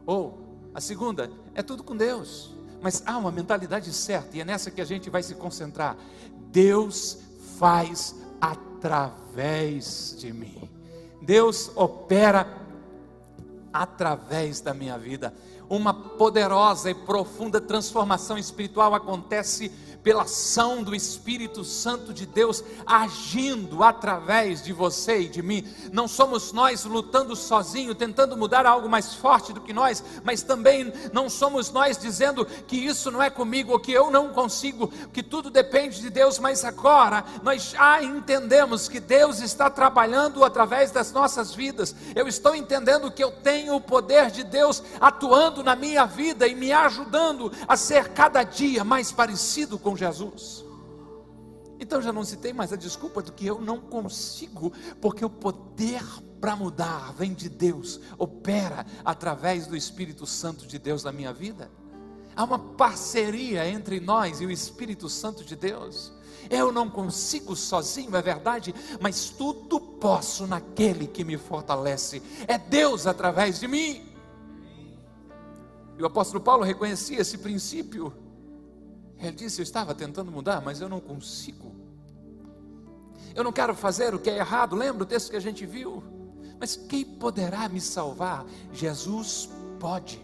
Ou 0.05 0.69
a 0.75 0.79
segunda, 0.79 1.31
é 1.55 1.63
tudo 1.63 1.83
com 1.83 1.97
Deus. 1.97 2.55
Mas 2.83 3.01
há 3.03 3.17
uma 3.17 3.31
mentalidade 3.31 3.91
certa, 3.91 4.37
e 4.37 4.41
é 4.41 4.45
nessa 4.45 4.69
que 4.69 4.79
a 4.79 4.85
gente 4.85 5.09
vai 5.09 5.23
se 5.23 5.33
concentrar. 5.33 5.97
Deus 6.51 7.17
faz 7.57 8.15
através 8.39 10.15
de 10.19 10.31
mim. 10.31 10.70
Deus 11.21 11.71
opera 11.75 12.47
através 13.71 14.59
da 14.59 14.73
minha 14.73 14.97
vida. 14.97 15.33
Uma 15.69 15.93
poderosa 15.93 16.89
e 16.91 16.93
profunda 16.93 17.61
transformação 17.61 18.37
espiritual 18.37 18.93
acontece 18.93 19.71
pela 20.03 20.23
ação 20.23 20.83
do 20.83 20.95
Espírito 20.95 21.63
Santo 21.63 22.13
de 22.13 22.25
Deus 22.25 22.63
agindo 22.85 23.83
através 23.83 24.63
de 24.63 24.73
você 24.73 25.21
e 25.21 25.29
de 25.29 25.41
mim. 25.41 25.67
Não 25.91 26.07
somos 26.07 26.51
nós 26.51 26.85
lutando 26.85 27.35
sozinho, 27.35 27.95
tentando 27.95 28.37
mudar 28.37 28.65
algo 28.65 28.89
mais 28.89 29.13
forte 29.13 29.53
do 29.53 29.61
que 29.61 29.73
nós, 29.73 30.03
mas 30.23 30.41
também 30.41 30.91
não 31.13 31.29
somos 31.29 31.71
nós 31.71 31.97
dizendo 31.97 32.45
que 32.45 32.77
isso 32.77 33.11
não 33.11 33.21
é 33.21 33.29
comigo 33.29 33.71
ou 33.71 33.79
que 33.79 33.91
eu 33.91 34.09
não 34.09 34.29
consigo, 34.29 34.87
que 35.13 35.21
tudo 35.21 35.49
depende 35.49 36.01
de 36.01 36.09
Deus, 36.09 36.39
mas 36.39 36.65
agora 36.65 37.23
nós 37.43 37.71
já 37.71 38.01
entendemos 38.03 38.87
que 38.87 38.99
Deus 38.99 39.39
está 39.39 39.69
trabalhando 39.69 40.43
através 40.43 40.91
das 40.91 41.11
nossas 41.11 41.53
vidas. 41.53 41.95
Eu 42.15 42.27
estou 42.27 42.55
entendendo 42.55 43.11
que 43.11 43.23
eu 43.23 43.31
tenho 43.31 43.75
o 43.75 43.81
poder 43.81 44.31
de 44.31 44.43
Deus 44.43 44.81
atuando 44.99 45.63
na 45.63 45.75
minha 45.75 46.05
vida 46.05 46.47
e 46.47 46.55
me 46.55 46.71
ajudando 46.71 47.51
a 47.67 47.77
ser 47.77 48.09
cada 48.09 48.43
dia 48.43 48.83
mais 48.83 49.11
parecido 49.11 49.77
com 49.77 49.90
com 49.91 49.97
Jesus. 49.97 50.63
Então 51.77 52.01
já 52.01 52.13
não 52.13 52.23
se 52.23 52.37
tem 52.37 52.53
mais 52.53 52.71
a 52.71 52.77
desculpa 52.77 53.21
do 53.21 53.33
que 53.33 53.45
eu 53.45 53.59
não 53.59 53.81
consigo, 53.81 54.71
porque 55.01 55.25
o 55.25 55.29
poder 55.29 56.01
para 56.39 56.55
mudar 56.55 57.11
vem 57.13 57.33
de 57.33 57.49
Deus, 57.49 57.99
opera 58.17 58.85
através 59.03 59.67
do 59.67 59.75
Espírito 59.75 60.25
Santo 60.25 60.65
de 60.65 60.79
Deus 60.79 61.03
na 61.03 61.11
minha 61.11 61.33
vida. 61.33 61.69
Há 62.35 62.43
uma 62.45 62.57
parceria 62.57 63.67
entre 63.67 63.99
nós 63.99 64.39
e 64.39 64.45
o 64.45 64.51
Espírito 64.51 65.09
Santo 65.09 65.43
de 65.43 65.55
Deus. 65.55 66.13
Eu 66.49 66.71
não 66.71 66.89
consigo 66.89 67.55
sozinho, 67.55 68.15
é 68.15 68.21
verdade, 68.21 68.73
mas 68.99 69.29
tudo 69.29 69.79
posso 69.79 70.47
naquele 70.47 71.05
que 71.05 71.23
me 71.23 71.37
fortalece. 71.37 72.23
É 72.47 72.57
Deus 72.57 73.05
através 73.05 73.59
de 73.59 73.67
mim. 73.67 74.07
E 75.97 76.01
o 76.01 76.05
apóstolo 76.05 76.41
Paulo 76.41 76.63
reconhecia 76.63 77.19
esse 77.19 77.37
princípio 77.37 78.20
ele 79.21 79.35
disse: 79.35 79.61
Eu 79.61 79.63
estava 79.63 79.93
tentando 79.93 80.31
mudar, 80.31 80.61
mas 80.61 80.81
eu 80.81 80.89
não 80.89 80.99
consigo. 80.99 81.75
Eu 83.35 83.43
não 83.43 83.51
quero 83.51 83.73
fazer 83.75 84.13
o 84.13 84.19
que 84.19 84.29
é 84.29 84.37
errado. 84.37 84.75
Lembra 84.75 85.03
o 85.03 85.05
texto 85.05 85.29
que 85.29 85.37
a 85.37 85.41
gente 85.41 85.65
viu? 85.65 86.03
Mas 86.59 86.75
quem 86.75 87.05
poderá 87.05 87.69
me 87.69 87.79
salvar? 87.79 88.45
Jesus 88.73 89.49
pode. 89.79 90.21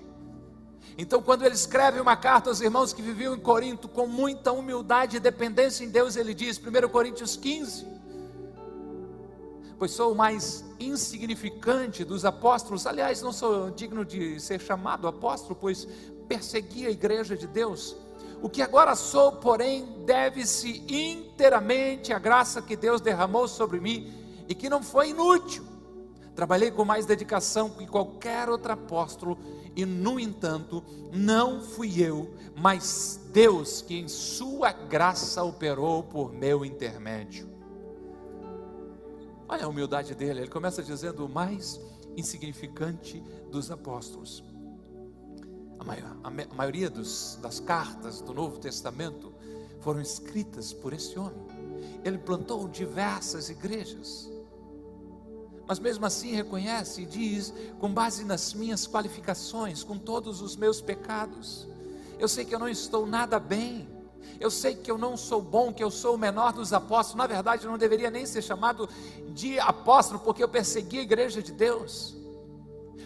Então, 0.97 1.21
quando 1.21 1.45
ele 1.45 1.53
escreve 1.53 1.99
uma 1.99 2.15
carta 2.15 2.49
aos 2.49 2.59
irmãos 2.59 2.91
que 2.91 3.01
viviam 3.01 3.35
em 3.35 3.39
Corinto 3.39 3.87
com 3.87 4.07
muita 4.07 4.51
humildade 4.51 5.17
e 5.17 5.19
dependência 5.19 5.83
em 5.83 5.89
Deus, 5.89 6.15
ele 6.15 6.33
diz, 6.33 6.59
1 6.59 6.89
Coríntios 6.89 7.35
15: 7.35 7.87
Pois 9.77 9.91
sou 9.91 10.11
o 10.11 10.15
mais 10.15 10.65
insignificante 10.79 12.03
dos 12.03 12.25
apóstolos, 12.25 12.87
aliás, 12.87 13.21
não 13.21 13.31
sou 13.31 13.69
digno 13.69 14.03
de 14.03 14.39
ser 14.39 14.59
chamado 14.59 15.07
apóstolo, 15.07 15.55
pois 15.55 15.87
persegui 16.27 16.87
a 16.87 16.89
igreja 16.89 17.37
de 17.37 17.45
Deus 17.45 17.95
o 18.41 18.49
que 18.49 18.61
agora 18.61 18.95
sou, 18.95 19.31
porém, 19.31 19.85
deve-se 20.05 20.83
inteiramente 20.87 22.13
à 22.13 22.19
graça 22.19 22.61
que 22.61 22.75
Deus 22.75 23.01
derramou 23.01 23.47
sobre 23.47 23.79
mim 23.79 24.13
e 24.47 24.55
que 24.55 24.69
não 24.69 24.83
foi 24.83 25.09
inútil. 25.09 25.65
Trabalhei 26.35 26.69
com 26.69 26.85
mais 26.85 27.05
dedicação 27.05 27.69
que 27.69 27.87
qualquer 27.87 28.47
outro 28.47 28.71
apóstolo 28.71 29.37
e, 29.75 29.85
no 29.85 30.19
entanto, 30.19 30.83
não 31.11 31.61
fui 31.61 31.99
eu, 31.99 32.31
mas 32.55 33.19
Deus 33.31 33.81
que 33.81 33.95
em 33.95 34.07
Sua 34.07 34.71
graça 34.71 35.43
operou 35.43 36.03
por 36.03 36.31
meu 36.31 36.63
intermédio. 36.63 37.49
Olha 39.49 39.65
a 39.65 39.67
humildade 39.67 40.13
dele, 40.13 40.41
ele 40.41 40.49
começa 40.49 40.83
dizendo 40.83 41.25
o 41.25 41.29
mais 41.29 41.79
insignificante 42.15 43.19
dos 43.49 43.71
apóstolos. 43.71 44.43
A, 45.79 45.83
maior, 45.83 46.17
a 46.23 46.55
maioria 46.55 46.89
dos, 46.89 47.37
das 47.41 47.59
cartas 47.59 48.21
do 48.21 48.33
Novo 48.33 48.59
Testamento 48.59 49.33
foram 49.79 50.01
escritas 50.01 50.73
por 50.73 50.93
esse 50.93 51.17
homem. 51.17 51.45
Ele 52.03 52.17
plantou 52.17 52.67
diversas 52.67 53.49
igrejas. 53.49 54.29
Mas 55.67 55.79
mesmo 55.79 56.05
assim 56.05 56.31
reconhece 56.31 57.01
e 57.01 57.05
diz: 57.05 57.53
com 57.79 57.93
base 57.93 58.23
nas 58.23 58.53
minhas 58.53 58.87
qualificações, 58.87 59.83
com 59.83 59.97
todos 59.97 60.41
os 60.41 60.55
meus 60.55 60.81
pecados, 60.81 61.67
Eu 62.19 62.27
sei 62.27 62.43
que 62.43 62.55
eu 62.55 62.59
não 62.59 62.67
estou 62.67 63.05
nada 63.05 63.39
bem. 63.39 63.87
Eu 64.39 64.51
sei 64.51 64.75
que 64.75 64.89
eu 64.89 64.97
não 64.97 65.15
sou 65.15 65.41
bom, 65.41 65.71
que 65.71 65.83
eu 65.83 65.89
sou 65.91 66.15
o 66.15 66.17
menor 66.17 66.51
dos 66.51 66.73
apóstolos. 66.73 67.15
Na 67.15 67.27
verdade, 67.27 67.63
eu 67.63 67.71
não 67.71 67.77
deveria 67.77 68.09
nem 68.09 68.25
ser 68.25 68.41
chamado 68.41 68.89
de 69.29 69.59
apóstolo, 69.59 70.19
porque 70.19 70.43
eu 70.43 70.49
persegui 70.49 70.99
a 70.99 71.03
igreja 71.03 71.41
de 71.41 71.51
Deus. 71.51 72.16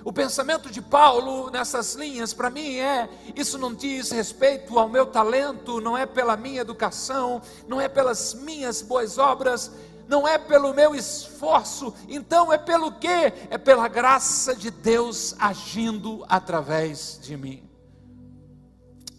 O 0.03 0.12
pensamento 0.12 0.70
de 0.70 0.81
Paulo 0.81 1.50
nessas 1.51 1.93
linhas, 1.93 2.34
para 2.34 2.50
mim, 2.50 2.77
é: 2.77 3.10
isso 3.36 3.58
não 3.58 3.74
diz 3.74 4.12
respeito 4.12 4.77
ao 4.79 4.89
meu 4.89 5.05
talento, 5.05 5.79
não 5.79 5.98
é 5.98 6.05
pela 6.05 6.36
minha 6.36 6.62
educação, 6.62 7.41
não 7.67 7.79
é 7.79 7.88
pelas 7.88 8.34
minhas 8.34 8.81
boas 8.81 9.17
obras, 9.17 9.72
não 10.08 10.27
é 10.27 10.38
pelo 10.38 10.74
meu 10.74 10.93
esforço, 10.93 11.93
então 12.10 12.51
é 12.51 12.58
pelo 12.58 12.91
quê? 12.91 13.34
É 13.50 13.58
pela 13.58 13.88
graça 13.88 14.55
de 14.55 14.70
Deus 14.70 15.36
agindo 15.39 16.25
através 16.27 17.20
de 17.22 17.38
mim. 17.38 17.70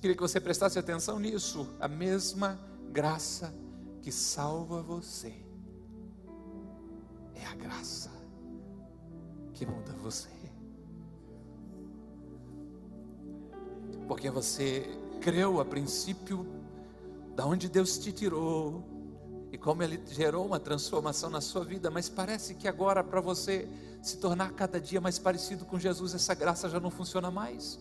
Queria 0.00 0.16
que 0.16 0.22
você 0.22 0.40
prestasse 0.40 0.78
atenção 0.78 1.18
nisso. 1.20 1.68
A 1.78 1.86
mesma 1.86 2.60
graça 2.90 3.54
que 4.02 4.10
salva 4.10 4.82
você 4.82 5.32
é 7.34 7.46
a 7.46 7.54
graça 7.54 8.10
que 9.54 9.64
muda 9.64 9.92
você. 10.02 10.41
Porque 14.12 14.28
você 14.28 14.86
creu 15.22 15.58
a 15.58 15.64
princípio 15.64 16.46
da 17.34 17.46
onde 17.46 17.66
Deus 17.66 17.96
te 17.96 18.12
tirou 18.12 18.84
e 19.50 19.56
como 19.56 19.82
ele 19.82 19.98
gerou 20.06 20.44
uma 20.44 20.60
transformação 20.60 21.30
na 21.30 21.40
sua 21.40 21.64
vida, 21.64 21.90
mas 21.90 22.10
parece 22.10 22.54
que 22.54 22.68
agora 22.68 23.02
para 23.02 23.22
você 23.22 23.66
se 24.02 24.18
tornar 24.18 24.52
cada 24.52 24.78
dia 24.78 25.00
mais 25.00 25.18
parecido 25.18 25.64
com 25.64 25.78
Jesus, 25.78 26.12
essa 26.12 26.34
graça 26.34 26.68
já 26.68 26.78
não 26.78 26.90
funciona 26.90 27.30
mais. 27.30 27.80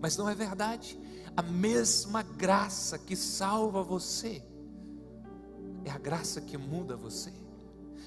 Mas 0.00 0.16
não 0.16 0.30
é 0.30 0.34
verdade 0.34 0.98
a 1.36 1.42
mesma 1.42 2.22
graça 2.22 2.98
que 2.98 3.14
salva 3.14 3.82
você, 3.82 4.42
é 5.84 5.90
a 5.90 5.98
graça 5.98 6.40
que 6.40 6.56
muda 6.56 6.96
você. 6.96 7.34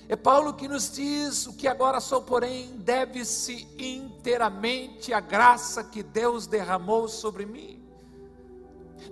É 0.10 0.16
Paulo 0.16 0.56
que 0.56 0.68
nos 0.68 0.92
diz: 0.92 1.46
o 1.46 1.54
que 1.54 1.68
agora 1.68 2.02
sou, 2.02 2.24
porém, 2.24 2.76
deve-se 2.78 3.68
inteiramente 3.78 5.14
à 5.14 5.20
graça 5.20 5.84
que 5.84 6.02
Deus 6.02 6.48
derramou 6.48 7.08
sobre 7.08 7.46
mim. 7.46 7.80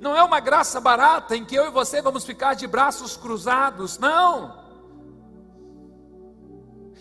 Não 0.02 0.18
é 0.18 0.24
uma 0.24 0.40
graça 0.40 0.82
barata 0.82 1.38
em 1.38 1.46
que 1.46 1.56
eu 1.56 1.68
e 1.68 1.72
você 1.72 2.02
vamos 2.02 2.26
ficar 2.26 2.56
de 2.56 2.66
braços 2.66 3.16
cruzados, 3.16 4.00
não. 4.00 4.66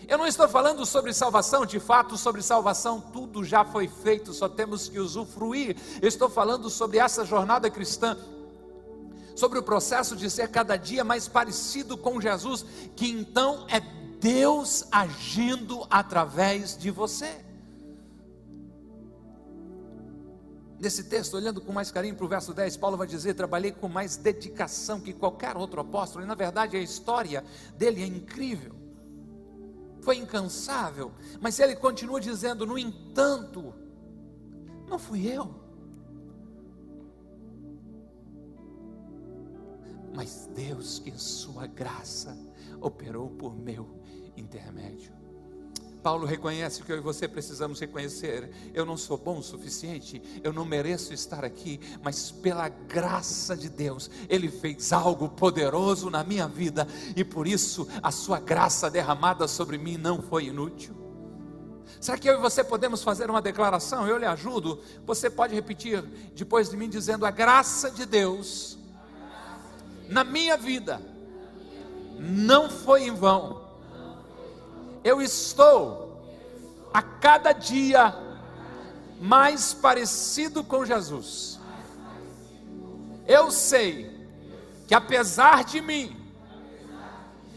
Eu 0.07 0.19
não 0.19 0.27
estou 0.27 0.47
falando 0.47 0.85
sobre 0.85 1.11
salvação, 1.11 1.65
de 1.65 1.79
fato, 1.79 2.17
sobre 2.17 2.41
salvação, 2.41 3.01
tudo 3.01 3.43
já 3.43 3.65
foi 3.65 3.87
feito, 3.87 4.31
só 4.31 4.47
temos 4.47 4.87
que 4.87 4.99
usufruir. 4.99 5.75
Eu 6.01 6.07
estou 6.07 6.29
falando 6.29 6.69
sobre 6.69 6.99
essa 6.99 7.25
jornada 7.25 7.69
cristã, 7.69 8.15
sobre 9.37 9.59
o 9.59 9.63
processo 9.63 10.15
de 10.15 10.29
ser 10.29 10.49
cada 10.49 10.75
dia 10.75 11.03
mais 11.03 11.27
parecido 11.27 11.95
com 11.97 12.19
Jesus, 12.19 12.65
que 12.95 13.07
então 13.07 13.65
é 13.69 13.79
Deus 14.19 14.85
agindo 14.91 15.85
através 15.89 16.75
de 16.75 16.91
você. 16.91 17.45
Nesse 20.79 21.05
texto, 21.05 21.35
olhando 21.35 21.61
com 21.61 21.71
mais 21.71 21.89
carinho 21.89 22.15
para 22.15 22.25
o 22.25 22.27
verso 22.27 22.53
10, 22.53 22.77
Paulo 22.77 22.97
vai 22.97 23.07
dizer: 23.07 23.33
Trabalhei 23.35 23.71
com 23.71 23.87
mais 23.87 24.17
dedicação 24.17 24.99
que 24.99 25.13
qualquer 25.13 25.55
outro 25.55 25.79
apóstolo, 25.79 26.25
e 26.25 26.27
na 26.27 26.35
verdade 26.35 26.75
a 26.75 26.81
história 26.81 27.43
dele 27.77 28.03
é 28.03 28.05
incrível 28.05 28.75
foi 30.07 30.15
incansável, 30.15 31.11
mas 31.41 31.59
ele 31.59 31.75
continua 31.75 32.21
dizendo: 32.21 32.65
no 32.65 32.77
entanto, 32.77 33.75
não 34.87 34.97
fui 34.97 35.27
eu, 35.27 35.53
mas 40.13 40.49
Deus 40.55 40.99
que 40.99 41.09
em 41.09 41.17
Sua 41.17 41.67
graça 41.67 42.37
operou 42.81 43.29
por 43.29 43.55
meu 43.55 43.87
intermédio. 44.35 45.17
Paulo 46.01 46.25
reconhece 46.25 46.83
que 46.83 46.91
eu 46.91 46.97
e 46.97 47.01
você 47.01 47.27
precisamos 47.27 47.79
reconhecer. 47.79 48.49
Eu 48.73 48.85
não 48.85 48.95
sou 48.95 49.17
bom 49.17 49.39
o 49.39 49.43
suficiente, 49.43 50.21
eu 50.41 50.53
não 50.53 50.63
mereço 50.63 51.13
estar 51.13 51.43
aqui, 51.43 51.81
mas 52.01 52.31
pela 52.31 52.69
graça 52.69 53.57
de 53.57 53.67
Deus, 53.67 54.09
Ele 54.29 54.49
fez 54.49 54.93
algo 54.93 55.27
poderoso 55.27 56.09
na 56.09 56.23
minha 56.23 56.47
vida 56.47 56.87
e 57.15 57.23
por 57.23 57.45
isso 57.45 57.87
a 58.01 58.11
Sua 58.11 58.39
graça 58.39 58.89
derramada 58.89 59.47
sobre 59.47 59.77
mim 59.77 59.97
não 59.97 60.21
foi 60.21 60.45
inútil. 60.45 60.95
Será 61.99 62.17
que 62.17 62.29
eu 62.29 62.35
e 62.35 62.41
você 62.41 62.63
podemos 62.63 63.03
fazer 63.03 63.29
uma 63.29 63.41
declaração? 63.41 64.07
Eu 64.07 64.17
lhe 64.17 64.25
ajudo. 64.25 64.79
Você 65.05 65.29
pode 65.29 65.55
repetir 65.55 66.01
depois 66.33 66.69
de 66.69 66.77
mim, 66.77 66.87
dizendo: 66.87 67.25
A 67.25 67.31
graça 67.31 67.89
de 67.89 68.05
Deus 68.05 68.76
na 70.09 70.23
minha 70.23 70.57
vida 70.57 71.01
não 72.19 72.69
foi 72.69 73.03
em 73.03 73.13
vão 73.13 73.67
eu 75.07 75.21
estou 75.21 76.21
a 76.93 77.01
cada 77.01 77.53
dia 77.53 78.13
mais 79.21 79.73
parecido 79.73 80.65
com 80.65 80.85
Jesus. 80.85 81.57
Eu 83.25 83.49
sei 83.49 84.11
que 84.85 84.93
apesar 84.93 85.63
de 85.63 85.79
mim, 85.79 86.13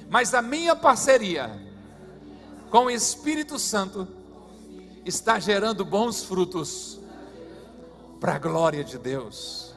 mas 0.08 0.32
a 0.32 0.40
minha 0.40 0.76
parceria 0.76 1.50
com 2.70 2.84
o 2.84 2.90
Espírito 2.90 3.58
Santo 3.58 4.06
está 5.04 5.40
gerando 5.40 5.84
bons 5.84 6.22
frutos 6.22 7.00
para 8.20 8.36
a 8.36 8.38
glória 8.38 8.84
de 8.84 8.96
Deus. 8.96 9.74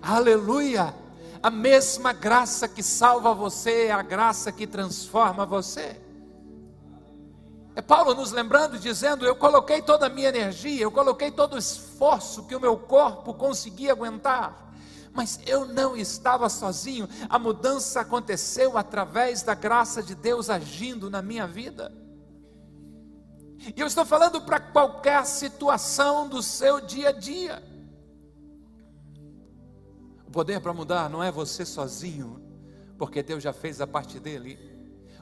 Aleluia! 0.00 0.94
A 1.42 1.50
mesma 1.50 2.12
graça 2.12 2.68
que 2.68 2.82
salva 2.82 3.32
você 3.32 3.86
é 3.86 3.92
a 3.92 4.02
graça 4.02 4.52
que 4.52 4.66
transforma 4.66 5.46
você. 5.46 6.00
É 7.74 7.80
Paulo 7.80 8.14
nos 8.14 8.30
lembrando, 8.30 8.78
dizendo: 8.78 9.24
Eu 9.24 9.34
coloquei 9.34 9.80
toda 9.80 10.06
a 10.06 10.10
minha 10.10 10.28
energia, 10.28 10.82
eu 10.82 10.90
coloquei 10.90 11.30
todo 11.30 11.54
o 11.54 11.58
esforço 11.58 12.44
que 12.44 12.54
o 12.54 12.60
meu 12.60 12.76
corpo 12.76 13.32
conseguia 13.32 13.92
aguentar, 13.92 14.70
mas 15.14 15.40
eu 15.46 15.64
não 15.64 15.96
estava 15.96 16.48
sozinho, 16.50 17.08
a 17.28 17.38
mudança 17.38 18.00
aconteceu 18.00 18.76
através 18.76 19.42
da 19.42 19.54
graça 19.54 20.02
de 20.02 20.14
Deus 20.14 20.50
agindo 20.50 21.08
na 21.08 21.22
minha 21.22 21.46
vida. 21.46 21.90
E 23.74 23.80
eu 23.80 23.86
estou 23.86 24.04
falando 24.04 24.42
para 24.42 24.60
qualquer 24.60 25.24
situação 25.24 26.28
do 26.28 26.42
seu 26.42 26.80
dia 26.80 27.10
a 27.10 27.12
dia. 27.12 27.69
O 30.30 30.32
poder 30.32 30.60
para 30.60 30.72
mudar 30.72 31.10
não 31.10 31.24
é 31.24 31.32
você 31.32 31.66
sozinho, 31.66 32.40
porque 32.96 33.20
Deus 33.20 33.42
já 33.42 33.52
fez 33.52 33.80
a 33.80 33.86
parte 33.86 34.20
dele. 34.20 34.60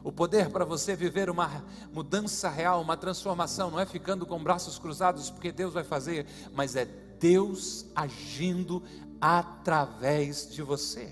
O 0.05 0.13
poder 0.13 0.51
para 0.51 0.67
você 0.67 0.95
viver 0.95 1.31
uma 1.31 1.65
mudança 1.91 2.51
real, 2.51 2.83
uma 2.83 2.95
transformação, 2.95 3.71
não 3.71 3.81
é 3.81 3.87
ficando 3.87 4.27
com 4.27 4.39
braços 4.39 4.79
cruzados 4.79 5.31
porque 5.31 5.51
Deus 5.51 5.73
vai 5.73 5.83
fazer, 5.83 6.27
mas 6.53 6.77
é 6.77 6.85
Deus 6.85 7.87
agindo 7.97 8.83
através 9.19 10.47
de 10.47 10.61
você. 10.61 11.11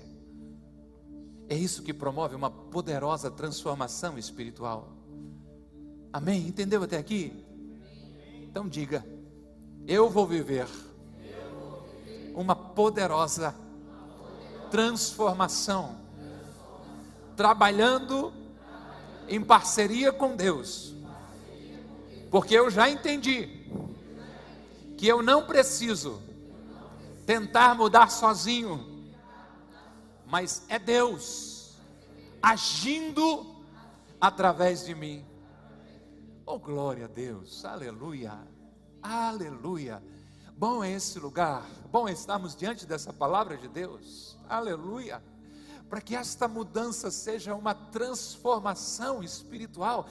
É 1.49 1.55
isso 1.55 1.81
que 1.81 1.91
promove 1.91 2.35
uma 2.35 2.51
poderosa 2.51 3.31
transformação 3.31 4.15
espiritual. 4.15 4.95
Amém? 6.13 6.47
Entendeu 6.47 6.83
até 6.83 6.99
aqui? 6.99 7.33
Então 8.43 8.69
diga: 8.69 9.03
eu 9.87 10.07
vou 10.07 10.27
viver 10.27 10.67
uma 12.35 12.55
poderosa 12.55 13.45
transformação, 13.49 13.66
trabalhando 17.35 18.33
em 19.27 19.43
parceria 19.43 20.11
com 20.11 20.35
Deus, 20.35 20.93
porque 22.31 22.55
eu 22.55 22.69
já 22.69 22.89
entendi 22.89 23.67
que 24.97 25.07
eu 25.07 25.21
não 25.21 25.45
preciso 25.45 26.21
tentar 27.25 27.75
mudar 27.75 28.09
sozinho, 28.09 29.07
mas 30.25 30.63
é 30.67 30.79
Deus 30.79 31.75
agindo 32.41 33.55
através 34.19 34.85
de 34.85 34.95
mim. 34.95 35.25
Oh, 36.45 36.57
glória 36.57 37.05
a 37.05 37.07
Deus, 37.07 37.65
aleluia, 37.65 38.33
aleluia. 39.01 40.01
Bom 40.57 40.83
é 40.83 40.91
esse 40.91 41.19
lugar, 41.19 41.63
bom 41.91 42.07
é 42.07 42.11
estarmos 42.11 42.55
diante 42.55 42.85
dessa 42.85 43.13
palavra 43.13 43.55
de 43.55 43.67
Deus, 43.67 44.35
aleluia 44.49 45.21
para 45.89 46.01
que 46.01 46.15
esta 46.15 46.47
mudança 46.47 47.09
seja 47.09 47.55
uma 47.55 47.73
transformação 47.73 49.23
espiritual, 49.23 50.07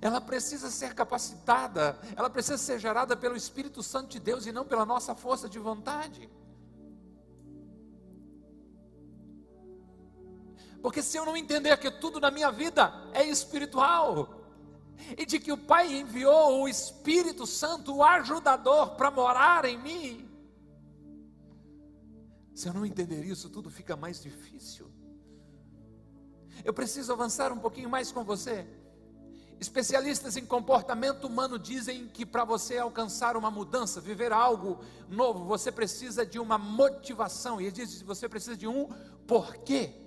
ela 0.00 0.20
precisa 0.20 0.70
ser 0.70 0.94
capacitada, 0.94 1.98
ela 2.14 2.30
precisa 2.30 2.58
ser 2.58 2.78
gerada 2.78 3.16
pelo 3.16 3.36
Espírito 3.36 3.82
Santo 3.82 4.10
de 4.10 4.20
Deus 4.20 4.46
e 4.46 4.52
não 4.52 4.64
pela 4.64 4.86
nossa 4.86 5.14
força 5.14 5.48
de 5.48 5.58
vontade. 5.58 6.30
Porque 10.80 11.02
se 11.02 11.16
eu 11.16 11.24
não 11.24 11.36
entender 11.36 11.76
que 11.78 11.90
tudo 11.90 12.20
na 12.20 12.30
minha 12.30 12.52
vida 12.52 12.92
é 13.12 13.24
espiritual, 13.24 14.35
e 15.16 15.26
de 15.26 15.38
que 15.38 15.52
o 15.52 15.58
Pai 15.58 15.94
enviou 15.94 16.62
o 16.62 16.68
Espírito 16.68 17.46
Santo, 17.46 17.96
o 17.96 18.04
ajudador, 18.04 18.96
para 18.96 19.10
morar 19.10 19.64
em 19.64 19.78
mim, 19.78 20.26
Se 22.56 22.68
eu 22.68 22.72
não 22.72 22.86
entender 22.86 23.22
isso, 23.22 23.50
tudo 23.50 23.70
fica 23.70 23.94
mais 23.96 24.22
difícil. 24.22 24.90
Eu 26.64 26.72
preciso 26.72 27.12
avançar 27.12 27.52
um 27.52 27.58
pouquinho 27.58 27.90
mais 27.90 28.10
com 28.10 28.24
você. 28.24 28.66
Especialistas 29.60 30.38
em 30.38 30.44
comportamento 30.46 31.26
humano 31.26 31.58
dizem 31.58 32.08
que 32.08 32.24
para 32.24 32.46
você 32.46 32.78
alcançar 32.78 33.36
uma 33.36 33.50
mudança, 33.50 34.00
viver 34.00 34.32
algo 34.32 34.80
novo, 35.06 35.44
você 35.44 35.70
precisa 35.70 36.24
de 36.24 36.38
uma 36.38 36.56
motivação. 36.56 37.60
E 37.60 37.64
ele 37.64 37.72
diz 37.72 37.98
que 37.98 38.04
você 38.04 38.26
precisa 38.26 38.56
de 38.56 38.66
um 38.66 38.88
porquê. 39.26 40.05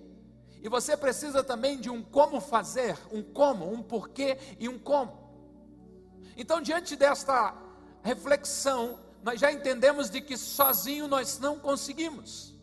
E 0.62 0.68
você 0.68 0.98
precisa 0.98 1.44
também 1.44 1.80
de 1.80 1.90
um 1.90 2.02
como 2.02 2.42
fazer, 2.42 2.98
um 3.12 3.24
como, 3.24 3.72
um 3.72 3.82
porquê 3.82 4.38
e 4.60 4.68
um 4.68 4.78
como. 4.78 5.30
Então, 6.36 6.62
diante 6.62 6.96
desta 6.96 7.56
reflexão, 8.04 9.00
nós 9.24 9.40
já 9.40 9.52
entendemos 9.52 10.10
de 10.10 10.22
que 10.22 10.38
sozinho 10.38 11.08
nós 11.08 11.40
não 11.40 11.58
conseguimos. 11.60 12.56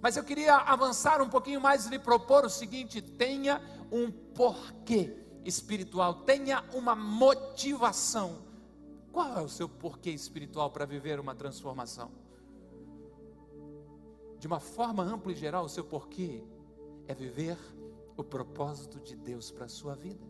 Mas 0.00 0.16
eu 0.16 0.24
queria 0.24 0.56
avançar 0.56 1.20
um 1.20 1.28
pouquinho 1.28 1.60
mais 1.60 1.86
e 1.86 1.90
lhe 1.90 1.98
propor 1.98 2.44
o 2.44 2.50
seguinte: 2.50 3.02
tenha 3.02 3.60
um 3.90 4.10
porquê 4.10 5.16
espiritual, 5.44 6.14
tenha 6.22 6.64
uma 6.72 6.94
motivação. 6.94 8.46
Qual 9.12 9.38
é 9.38 9.40
o 9.42 9.48
seu 9.48 9.68
porquê 9.68 10.10
espiritual 10.10 10.70
para 10.70 10.86
viver 10.86 11.18
uma 11.18 11.34
transformação? 11.34 12.10
De 14.38 14.46
uma 14.46 14.60
forma 14.60 15.02
ampla 15.02 15.32
e 15.32 15.34
geral, 15.34 15.64
o 15.64 15.68
seu 15.68 15.82
porquê 15.82 16.44
é 17.08 17.14
viver 17.14 17.58
o 18.16 18.22
propósito 18.22 19.00
de 19.00 19.16
Deus 19.16 19.50
para 19.50 19.64
a 19.64 19.68
sua 19.68 19.94
vida. 19.94 20.24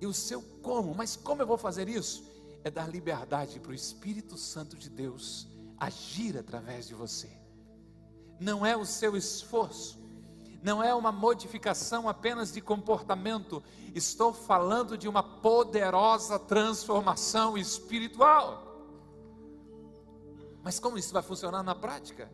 E 0.00 0.06
o 0.06 0.12
seu 0.12 0.42
como, 0.62 0.94
mas 0.94 1.16
como 1.16 1.40
eu 1.40 1.46
vou 1.46 1.56
fazer 1.56 1.88
isso? 1.88 2.22
É 2.62 2.70
dar 2.70 2.88
liberdade 2.88 3.58
para 3.58 3.72
o 3.72 3.74
Espírito 3.74 4.36
Santo 4.36 4.76
de 4.76 4.90
Deus 4.90 5.48
agir 5.78 6.36
através 6.36 6.86
de 6.86 6.94
você. 6.94 7.30
Não 8.38 8.66
é 8.66 8.76
o 8.76 8.84
seu 8.84 9.16
esforço, 9.16 9.98
não 10.62 10.82
é 10.82 10.94
uma 10.94 11.12
modificação 11.12 12.08
apenas 12.08 12.52
de 12.52 12.60
comportamento, 12.60 13.62
estou 13.94 14.32
falando 14.32 14.98
de 14.98 15.08
uma 15.08 15.22
poderosa 15.22 16.38
transformação 16.38 17.56
espiritual. 17.56 18.62
Mas 20.62 20.80
como 20.80 20.98
isso 20.98 21.12
vai 21.12 21.22
funcionar 21.22 21.62
na 21.62 21.74
prática? 21.74 22.30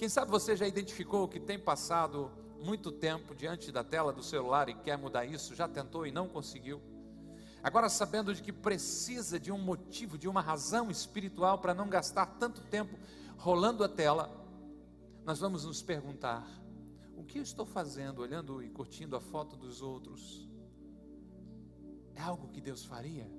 Quem 0.00 0.08
sabe 0.08 0.30
você 0.30 0.56
já 0.56 0.66
identificou 0.66 1.28
que 1.28 1.38
tem 1.38 1.58
passado 1.58 2.30
muito 2.58 2.90
tempo 2.90 3.34
diante 3.34 3.70
da 3.70 3.84
tela 3.84 4.14
do 4.14 4.22
celular 4.22 4.70
e 4.70 4.74
quer 4.74 4.96
mudar 4.96 5.26
isso, 5.26 5.54
já 5.54 5.68
tentou 5.68 6.06
e 6.06 6.10
não 6.10 6.26
conseguiu. 6.26 6.80
Agora, 7.62 7.86
sabendo 7.90 8.34
de 8.34 8.42
que 8.42 8.50
precisa 8.50 9.38
de 9.38 9.52
um 9.52 9.58
motivo, 9.58 10.16
de 10.16 10.26
uma 10.26 10.40
razão 10.40 10.90
espiritual 10.90 11.58
para 11.58 11.74
não 11.74 11.86
gastar 11.86 12.24
tanto 12.24 12.62
tempo 12.62 12.98
rolando 13.36 13.84
a 13.84 13.90
tela, 13.90 14.30
nós 15.22 15.38
vamos 15.38 15.66
nos 15.66 15.82
perguntar: 15.82 16.48
o 17.14 17.22
que 17.22 17.36
eu 17.36 17.42
estou 17.42 17.66
fazendo, 17.66 18.22
olhando 18.22 18.62
e 18.62 18.70
curtindo 18.70 19.16
a 19.16 19.20
foto 19.20 19.54
dos 19.54 19.82
outros? 19.82 20.48
É 22.14 22.22
algo 22.22 22.48
que 22.48 22.62
Deus 22.62 22.86
faria? 22.86 23.30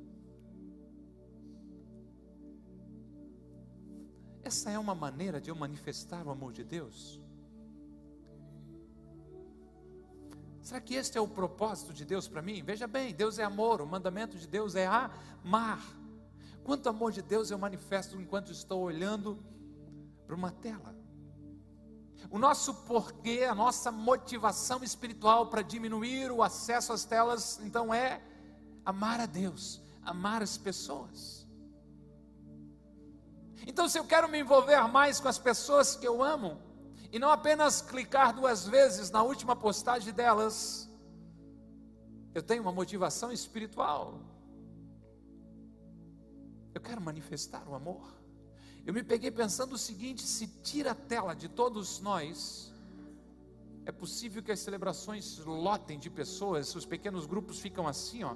Essa 4.43 4.71
é 4.71 4.79
uma 4.79 4.95
maneira 4.95 5.39
de 5.39 5.49
eu 5.49 5.55
manifestar 5.55 6.25
o 6.25 6.31
amor 6.31 6.51
de 6.51 6.63
Deus? 6.63 7.21
Será 10.61 10.79
que 10.79 10.93
este 10.95 11.17
é 11.17 11.21
o 11.21 11.27
propósito 11.27 11.93
de 11.93 12.05
Deus 12.05 12.27
para 12.27 12.41
mim? 12.41 12.61
Veja 12.63 12.87
bem, 12.87 13.13
Deus 13.13 13.39
é 13.39 13.43
amor, 13.43 13.81
o 13.81 13.87
mandamento 13.87 14.37
de 14.37 14.47
Deus 14.47 14.75
é 14.75 14.85
amar. 14.87 15.81
Quanto 16.63 16.87
amor 16.87 17.11
de 17.11 17.21
Deus 17.21 17.49
eu 17.49 17.57
manifesto 17.57 18.19
enquanto 18.21 18.51
estou 18.51 18.81
olhando 18.81 19.43
para 20.25 20.35
uma 20.35 20.51
tela? 20.51 20.95
O 22.29 22.37
nosso 22.37 22.73
porquê, 22.85 23.47
a 23.49 23.55
nossa 23.55 23.91
motivação 23.91 24.83
espiritual 24.83 25.47
para 25.47 25.61
diminuir 25.61 26.31
o 26.31 26.43
acesso 26.43 26.93
às 26.93 27.03
telas, 27.03 27.59
então 27.63 27.93
é 27.93 28.21
amar 28.85 29.19
a 29.19 29.25
Deus, 29.25 29.81
amar 30.03 30.43
as 30.43 30.57
pessoas. 30.57 31.40
Então, 33.67 33.87
se 33.87 33.97
eu 33.97 34.05
quero 34.05 34.27
me 34.27 34.39
envolver 34.39 34.81
mais 34.87 35.19
com 35.19 35.27
as 35.27 35.37
pessoas 35.37 35.95
que 35.95 36.07
eu 36.07 36.23
amo, 36.23 36.59
e 37.11 37.19
não 37.19 37.29
apenas 37.29 37.81
clicar 37.81 38.33
duas 38.33 38.65
vezes 38.65 39.11
na 39.11 39.21
última 39.21 39.55
postagem 39.55 40.13
delas, 40.13 40.89
eu 42.33 42.41
tenho 42.41 42.61
uma 42.61 42.71
motivação 42.71 43.31
espiritual. 43.31 44.21
Eu 46.73 46.79
quero 46.79 47.01
manifestar 47.01 47.67
o 47.67 47.75
amor. 47.75 48.21
Eu 48.85 48.93
me 48.93 49.03
peguei 49.03 49.29
pensando 49.29 49.73
o 49.73 49.77
seguinte: 49.77 50.23
se 50.23 50.47
tira 50.47 50.91
a 50.91 50.95
tela 50.95 51.33
de 51.33 51.49
todos 51.49 51.99
nós, 51.99 52.73
é 53.85 53.91
possível 53.91 54.41
que 54.41 54.51
as 54.51 54.59
celebrações 54.59 55.37
lotem 55.39 55.99
de 55.99 56.09
pessoas, 56.09 56.73
os 56.75 56.85
pequenos 56.85 57.25
grupos 57.25 57.59
ficam 57.59 57.87
assim, 57.87 58.23
ó. 58.23 58.35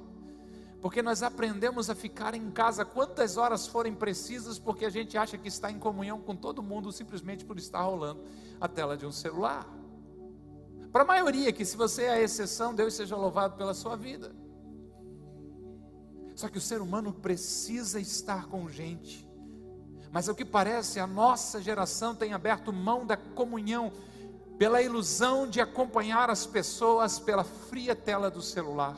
Porque 0.86 1.02
nós 1.02 1.24
aprendemos 1.24 1.89
a 1.89 1.95
ficar 1.95 2.36
em 2.36 2.52
casa 2.52 2.86
quantas 2.86 3.38
horas 3.38 3.65
forem 3.65 3.95
precisas, 3.95 4.60
porque 4.60 4.86
a 4.86 4.89
gente 4.91 5.17
acha 5.17 5.36
que 5.36 5.48
está 5.48 5.71
em 5.71 5.80
comunhão 5.80 6.21
com 6.21 6.36
todo 6.36 6.62
mundo 6.62 6.91
simplesmente 6.91 7.43
por 7.43 7.58
estar 7.58 7.82
rolando 7.82 8.21
a 8.62 8.67
tela 8.67 8.95
de 8.95 9.04
um 9.04 9.12
celular. 9.12 9.67
Para 10.91 11.02
a 11.02 11.08
maioria, 11.08 11.52
que 11.52 11.65
se 11.65 11.76
você 11.76 12.04
é 12.04 12.10
a 12.12 12.21
exceção, 12.21 12.76
Deus 12.76 12.93
seja 12.93 13.15
louvado 13.15 13.56
pela 13.56 13.74
sua 13.74 13.95
vida. 13.95 14.32
Só 16.36 16.50
que 16.50 16.60
o 16.60 16.62
ser 16.62 16.82
humano 16.82 17.12
precisa 17.12 18.00
estar 18.00 18.45
com 18.45 18.69
gente 18.69 19.26
mas 20.15 20.30
o 20.30 20.34
que 20.34 20.45
parece, 20.45 20.98
a 20.98 21.06
nossa 21.06 21.62
geração 21.62 22.15
tem 22.15 22.32
aberto 22.32 22.71
mão 22.71 23.06
da 23.06 23.17
comunhão 23.17 23.91
pela 24.58 24.82
ilusão 24.82 25.45
de 25.45 25.60
acompanhar 25.60 26.30
as 26.30 26.45
pessoas 26.45 27.19
pela 27.19 27.43
fria 27.43 27.93
tela 27.93 28.32
do 28.32 28.41
celular. 28.41 28.95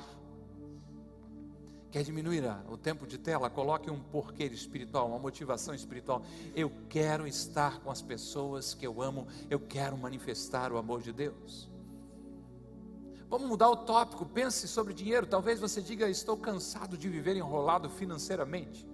Quer 1.91 2.03
diminuir 2.03 2.43
o 2.69 2.77
tempo 2.77 3.07
de 3.07 3.17
tela? 3.17 3.49
Coloque 3.49 3.89
um 3.89 3.99
porquê 3.99 4.43
espiritual, 4.45 5.07
uma 5.07 5.19
motivação 5.19 5.73
espiritual. 5.73 6.21
Eu 6.53 6.71
quero 6.89 7.25
estar 7.25 7.79
com 7.79 7.89
as 7.89 8.01
pessoas 8.01 8.73
que 8.73 8.85
eu 8.85 9.01
amo, 9.01 9.25
eu 9.49 9.59
quero 9.59 9.97
manifestar 9.97 10.71
o 10.71 10.77
amor 10.77 11.01
de 11.01 11.13
Deus. 11.13 11.69
Vamos 13.29 13.47
mudar 13.47 13.69
o 13.69 13.77
tópico, 13.77 14.25
pense 14.25 14.67
sobre 14.67 14.93
dinheiro. 14.93 15.25
Talvez 15.25 15.59
você 15.59 15.81
diga: 15.81 16.09
Estou 16.09 16.37
cansado 16.37 16.97
de 16.97 17.07
viver 17.07 17.35
enrolado 17.35 17.89
financeiramente. 17.89 18.87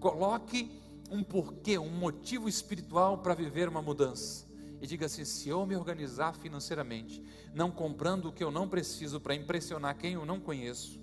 Coloque 0.00 0.70
um 1.10 1.22
porquê, 1.22 1.78
um 1.78 1.90
motivo 1.90 2.48
espiritual 2.48 3.18
para 3.18 3.34
viver 3.34 3.68
uma 3.68 3.82
mudança. 3.82 4.46
E 4.80 4.86
diga 4.86 5.06
assim: 5.06 5.24
se 5.24 5.48
eu 5.48 5.64
me 5.66 5.76
organizar 5.76 6.34
financeiramente, 6.34 7.22
não 7.54 7.70
comprando 7.70 8.26
o 8.26 8.32
que 8.32 8.44
eu 8.44 8.50
não 8.50 8.68
preciso 8.68 9.20
para 9.20 9.34
impressionar 9.34 9.96
quem 9.96 10.14
eu 10.14 10.26
não 10.26 10.40
conheço, 10.40 11.00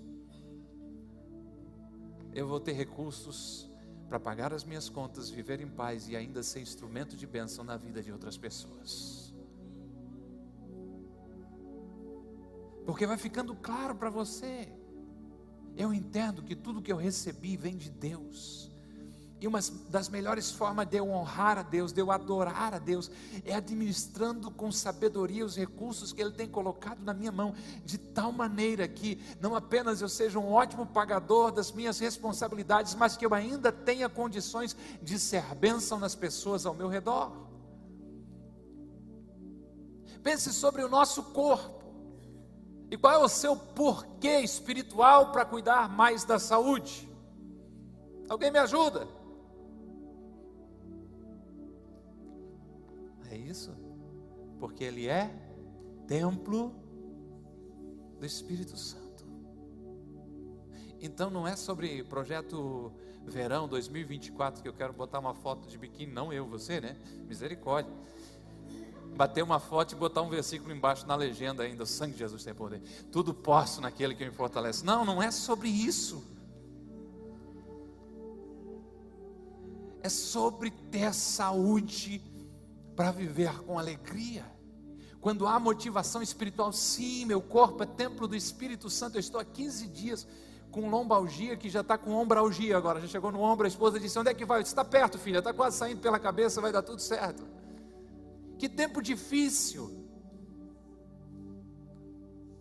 eu 2.34 2.48
vou 2.48 2.58
ter 2.58 2.72
recursos 2.72 3.70
para 4.08 4.18
pagar 4.18 4.52
as 4.52 4.64
minhas 4.64 4.88
contas, 4.88 5.30
viver 5.30 5.60
em 5.60 5.68
paz 5.68 6.08
e 6.08 6.16
ainda 6.16 6.42
ser 6.42 6.60
instrumento 6.60 7.16
de 7.16 7.26
bênção 7.26 7.64
na 7.64 7.76
vida 7.76 8.02
de 8.02 8.10
outras 8.10 8.36
pessoas. 8.36 9.32
Porque 12.84 13.06
vai 13.06 13.16
ficando 13.16 13.54
claro 13.54 13.94
para 13.94 14.10
você. 14.10 14.68
Eu 15.76 15.94
entendo 15.94 16.42
que 16.42 16.54
tudo 16.54 16.82
que 16.82 16.92
eu 16.92 16.96
recebi 16.96 17.56
vem 17.56 17.76
de 17.76 17.90
Deus. 17.90 18.70
E 19.44 19.46
uma 19.46 19.60
das 19.90 20.08
melhores 20.08 20.50
formas 20.50 20.86
de 20.86 20.96
eu 20.96 21.10
honrar 21.10 21.58
a 21.58 21.62
Deus, 21.62 21.92
de 21.92 22.00
eu 22.00 22.10
adorar 22.10 22.72
a 22.72 22.78
Deus, 22.78 23.10
é 23.44 23.54
administrando 23.54 24.50
com 24.50 24.72
sabedoria 24.72 25.44
os 25.44 25.54
recursos 25.54 26.14
que 26.14 26.22
Ele 26.22 26.30
tem 26.30 26.48
colocado 26.48 27.04
na 27.04 27.12
minha 27.12 27.30
mão, 27.30 27.54
de 27.84 27.98
tal 27.98 28.32
maneira 28.32 28.88
que 28.88 29.20
não 29.42 29.54
apenas 29.54 30.00
eu 30.00 30.08
seja 30.08 30.38
um 30.38 30.50
ótimo 30.50 30.86
pagador 30.86 31.52
das 31.52 31.70
minhas 31.72 31.98
responsabilidades, 31.98 32.94
mas 32.94 33.18
que 33.18 33.26
eu 33.26 33.34
ainda 33.34 33.70
tenha 33.70 34.08
condições 34.08 34.74
de 35.02 35.18
ser 35.18 35.44
bênção 35.56 35.98
nas 35.98 36.14
pessoas 36.14 36.64
ao 36.64 36.72
meu 36.72 36.88
redor. 36.88 37.30
Pense 40.22 40.54
sobre 40.54 40.82
o 40.82 40.88
nosso 40.88 41.22
corpo. 41.22 41.84
E 42.90 42.96
qual 42.96 43.12
é 43.12 43.18
o 43.18 43.28
seu 43.28 43.54
porquê 43.54 44.40
espiritual 44.40 45.32
para 45.32 45.44
cuidar 45.44 45.86
mais 45.90 46.24
da 46.24 46.38
saúde? 46.38 47.06
Alguém 48.26 48.50
me 48.50 48.58
ajuda? 48.58 49.22
É 53.34 53.36
isso? 53.36 53.74
Porque 54.60 54.84
ele 54.84 55.08
é 55.08 55.28
templo 56.06 56.72
do 58.20 58.24
Espírito 58.24 58.76
Santo. 58.76 59.26
Então 61.00 61.30
não 61.30 61.46
é 61.46 61.56
sobre 61.56 62.04
projeto 62.04 62.92
verão 63.26 63.66
2024 63.66 64.62
que 64.62 64.68
eu 64.68 64.72
quero 64.72 64.92
botar 64.92 65.18
uma 65.18 65.34
foto 65.34 65.66
de 65.66 65.76
biquíni, 65.76 66.12
não 66.12 66.32
eu, 66.32 66.46
você, 66.46 66.80
né? 66.80 66.96
Misericórdia. 67.26 67.92
Bater 69.16 69.42
uma 69.42 69.58
foto 69.58 69.92
e 69.92 69.96
botar 69.96 70.22
um 70.22 70.30
versículo 70.30 70.72
embaixo 70.72 71.04
na 71.04 71.16
legenda 71.16 71.64
ainda, 71.64 71.82
o 71.82 71.86
sangue 71.86 72.12
de 72.12 72.20
Jesus 72.20 72.44
tem 72.44 72.54
poder. 72.54 72.80
Tudo 73.10 73.34
posso 73.34 73.80
naquele 73.80 74.14
que 74.14 74.24
me 74.24 74.30
fortalece. 74.30 74.84
Não, 74.84 75.04
não 75.04 75.20
é 75.20 75.32
sobre 75.32 75.68
isso. 75.68 76.22
É 80.04 80.08
sobre 80.08 80.70
ter 80.70 81.12
saúde 81.12 82.22
para 82.94 83.10
viver 83.10 83.58
com 83.60 83.78
alegria. 83.78 84.44
Quando 85.20 85.46
há 85.46 85.58
motivação 85.58 86.22
espiritual, 86.22 86.72
sim, 86.72 87.24
meu 87.24 87.40
corpo 87.40 87.82
é 87.82 87.86
templo 87.86 88.28
do 88.28 88.36
Espírito 88.36 88.90
Santo. 88.90 89.16
Eu 89.16 89.20
estou 89.20 89.40
há 89.40 89.44
15 89.44 89.88
dias 89.88 90.26
com 90.70 90.90
lombalgia, 90.90 91.56
que 91.56 91.70
já 91.70 91.80
está 91.80 91.96
com 91.96 92.10
ombralgia 92.12 92.76
agora. 92.76 93.00
Já 93.00 93.06
chegou 93.06 93.32
no 93.32 93.40
ombro, 93.40 93.64
a 93.64 93.68
esposa 93.68 93.98
disse: 93.98 94.18
Onde 94.18 94.30
é 94.30 94.34
que 94.34 94.44
vai? 94.44 94.60
Está 94.60 94.84
perto, 94.84 95.18
filha, 95.18 95.38
está 95.38 95.52
quase 95.52 95.78
saindo 95.78 96.00
pela 96.00 96.18
cabeça, 96.18 96.60
vai 96.60 96.72
dar 96.72 96.82
tudo 96.82 97.00
certo. 97.00 97.42
Que 98.58 98.68
tempo 98.68 99.00
difícil. 99.00 100.04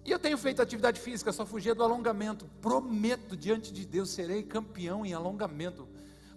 E 0.06 0.12
eu 0.12 0.20
tenho 0.20 0.38
feito 0.38 0.62
atividade 0.62 1.00
física, 1.00 1.32
só 1.32 1.46
fugia 1.46 1.74
do 1.74 1.84
alongamento. 1.84 2.46
Prometo 2.62 3.38
diante 3.38 3.72
de 3.72 3.86
Deus, 3.86 4.10
serei 4.10 4.44
campeão 4.44 5.06
em 5.06 5.14
alongamento. 5.14 5.88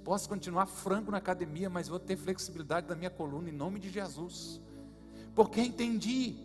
Posso 0.06 0.28
continuar 0.28 0.66
franco 0.66 1.10
na 1.10 1.18
academia, 1.18 1.68
mas 1.68 1.88
vou 1.88 1.98
ter 1.98 2.16
flexibilidade 2.16 2.86
da 2.86 2.94
minha 2.94 3.10
coluna 3.10 3.48
em 3.48 3.52
nome 3.52 3.80
de 3.80 3.90
Jesus. 3.90 4.60
Porque 5.34 5.60
entendi 5.60 6.36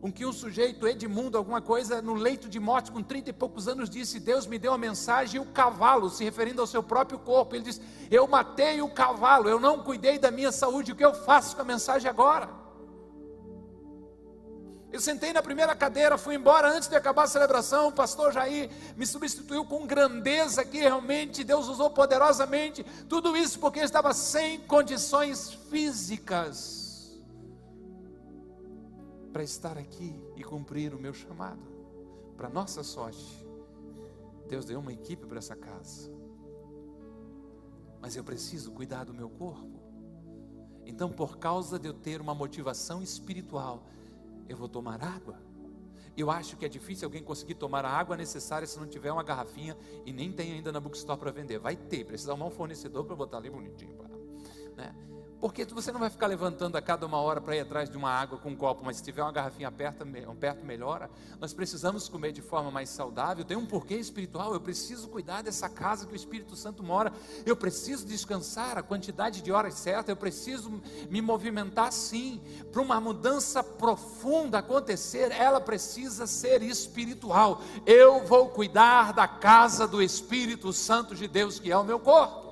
com 0.00 0.10
que 0.10 0.26
um 0.26 0.32
sujeito, 0.32 0.84
Edmundo, 0.84 1.38
alguma 1.38 1.62
coisa, 1.62 2.02
no 2.02 2.14
leito 2.14 2.48
de 2.48 2.58
morte, 2.58 2.90
com 2.90 3.00
30 3.00 3.30
e 3.30 3.32
poucos 3.32 3.68
anos, 3.68 3.88
disse: 3.88 4.18
Deus 4.18 4.48
me 4.48 4.58
deu 4.58 4.72
a 4.72 4.78
mensagem 4.78 5.40
e 5.40 5.44
o 5.44 5.46
cavalo, 5.46 6.10
se 6.10 6.24
referindo 6.24 6.60
ao 6.60 6.66
seu 6.66 6.82
próprio 6.82 7.20
corpo. 7.20 7.54
Ele 7.54 7.62
diz: 7.62 7.80
Eu 8.10 8.26
matei 8.26 8.82
o 8.82 8.90
cavalo, 8.90 9.48
eu 9.48 9.60
não 9.60 9.84
cuidei 9.84 10.18
da 10.18 10.32
minha 10.32 10.50
saúde, 10.50 10.90
o 10.90 10.96
que 10.96 11.04
eu 11.04 11.14
faço 11.14 11.54
com 11.54 11.62
a 11.62 11.64
mensagem 11.64 12.10
agora? 12.10 12.50
Eu 14.90 15.00
sentei 15.00 15.32
na 15.32 15.42
primeira 15.42 15.76
cadeira, 15.76 16.16
fui 16.16 16.34
embora 16.34 16.70
antes 16.70 16.88
de 16.88 16.96
acabar 16.96 17.24
a 17.24 17.26
celebração. 17.26 17.88
O 17.88 17.92
pastor 17.92 18.32
Jair 18.32 18.70
me 18.96 19.06
substituiu 19.06 19.64
com 19.64 19.86
grandeza 19.86 20.64
que 20.64 20.78
realmente 20.78 21.44
Deus 21.44 21.68
usou 21.68 21.90
poderosamente. 21.90 22.82
Tudo 23.08 23.36
isso 23.36 23.58
porque 23.58 23.80
eu 23.80 23.84
estava 23.84 24.14
sem 24.14 24.60
condições 24.60 25.52
físicas 25.70 27.18
para 29.32 29.42
estar 29.42 29.76
aqui 29.76 30.18
e 30.36 30.42
cumprir 30.42 30.94
o 30.94 30.98
meu 30.98 31.12
chamado. 31.12 31.62
Para 32.34 32.48
nossa 32.48 32.82
sorte, 32.82 33.46
Deus 34.48 34.64
deu 34.64 34.80
uma 34.80 34.92
equipe 34.92 35.26
para 35.26 35.38
essa 35.38 35.54
casa. 35.54 36.10
Mas 38.00 38.16
eu 38.16 38.24
preciso 38.24 38.72
cuidar 38.72 39.04
do 39.04 39.12
meu 39.12 39.28
corpo. 39.28 39.78
Então, 40.86 41.10
por 41.10 41.36
causa 41.36 41.78
de 41.78 41.86
eu 41.86 41.92
ter 41.92 42.20
uma 42.20 42.34
motivação 42.34 43.02
espiritual, 43.02 43.84
eu 44.48 44.56
vou 44.56 44.68
tomar 44.68 45.02
água. 45.02 45.40
Eu 46.16 46.30
acho 46.30 46.56
que 46.56 46.64
é 46.64 46.68
difícil 46.68 47.06
alguém 47.06 47.22
conseguir 47.22 47.54
tomar 47.54 47.84
a 47.84 47.90
água 47.90 48.16
necessária 48.16 48.66
se 48.66 48.78
não 48.78 48.86
tiver 48.86 49.12
uma 49.12 49.22
garrafinha 49.22 49.76
e 50.04 50.12
nem 50.12 50.32
tem 50.32 50.52
ainda 50.52 50.72
na 50.72 50.80
bookstore 50.80 51.18
para 51.18 51.30
vender. 51.30 51.58
Vai 51.58 51.76
ter, 51.76 52.04
precisa 52.04 52.32
arrumar 52.32 52.46
um 52.46 52.50
fornecedor 52.50 53.04
para 53.04 53.14
botar 53.14 53.36
ali 53.36 53.50
bonitinho. 53.50 53.96
Né? 54.76 54.92
Porque 55.40 55.64
você 55.64 55.92
não 55.92 56.00
vai 56.00 56.10
ficar 56.10 56.26
levantando 56.26 56.76
a 56.76 56.82
cada 56.82 57.06
uma 57.06 57.18
hora 57.18 57.40
para 57.40 57.54
ir 57.54 57.60
atrás 57.60 57.88
de 57.88 57.96
uma 57.96 58.10
água 58.10 58.38
com 58.38 58.50
um 58.50 58.56
copo, 58.56 58.84
mas 58.84 58.96
se 58.96 59.04
tiver 59.04 59.22
uma 59.22 59.30
garrafinha 59.30 59.70
perto, 59.70 60.04
perto 60.38 60.64
melhora. 60.64 61.08
Nós 61.40 61.54
precisamos 61.54 62.08
comer 62.08 62.32
de 62.32 62.42
forma 62.42 62.72
mais 62.72 62.88
saudável. 62.88 63.44
Tem 63.44 63.56
um 63.56 63.64
porquê 63.64 63.94
espiritual. 63.94 64.52
Eu 64.52 64.60
preciso 64.60 65.06
cuidar 65.08 65.42
dessa 65.42 65.68
casa 65.68 66.06
que 66.06 66.12
o 66.12 66.16
Espírito 66.16 66.56
Santo 66.56 66.82
mora. 66.82 67.12
Eu 67.46 67.56
preciso 67.56 68.04
descansar 68.04 68.76
a 68.76 68.82
quantidade 68.82 69.40
de 69.40 69.52
horas 69.52 69.74
certa. 69.74 70.10
Eu 70.10 70.16
preciso 70.16 70.82
me 71.08 71.22
movimentar 71.22 71.92
sim. 71.92 72.40
Para 72.72 72.82
uma 72.82 73.00
mudança 73.00 73.62
profunda 73.62 74.58
acontecer, 74.58 75.30
ela 75.30 75.60
precisa 75.60 76.26
ser 76.26 76.62
espiritual. 76.62 77.62
Eu 77.86 78.24
vou 78.24 78.48
cuidar 78.48 79.12
da 79.12 79.28
casa 79.28 79.86
do 79.86 80.02
Espírito 80.02 80.72
Santo 80.72 81.14
de 81.14 81.28
Deus, 81.28 81.60
que 81.60 81.70
é 81.70 81.78
o 81.78 81.84
meu 81.84 82.00
corpo. 82.00 82.47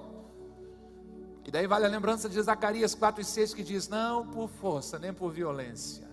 E 1.46 1.50
daí 1.50 1.66
vale 1.66 1.87
a 1.87 1.88
lembrança 1.88 2.28
de 2.28 2.42
Zacarias 2.42 2.92
4 2.94 3.20
e 3.22 3.24
6 3.24 3.54
que 3.54 3.62
diz: 3.62 3.88
Não 3.88 4.26
por 4.26 4.48
força, 4.48 4.98
nem 4.98 5.14
por 5.14 5.30
violência, 5.30 6.11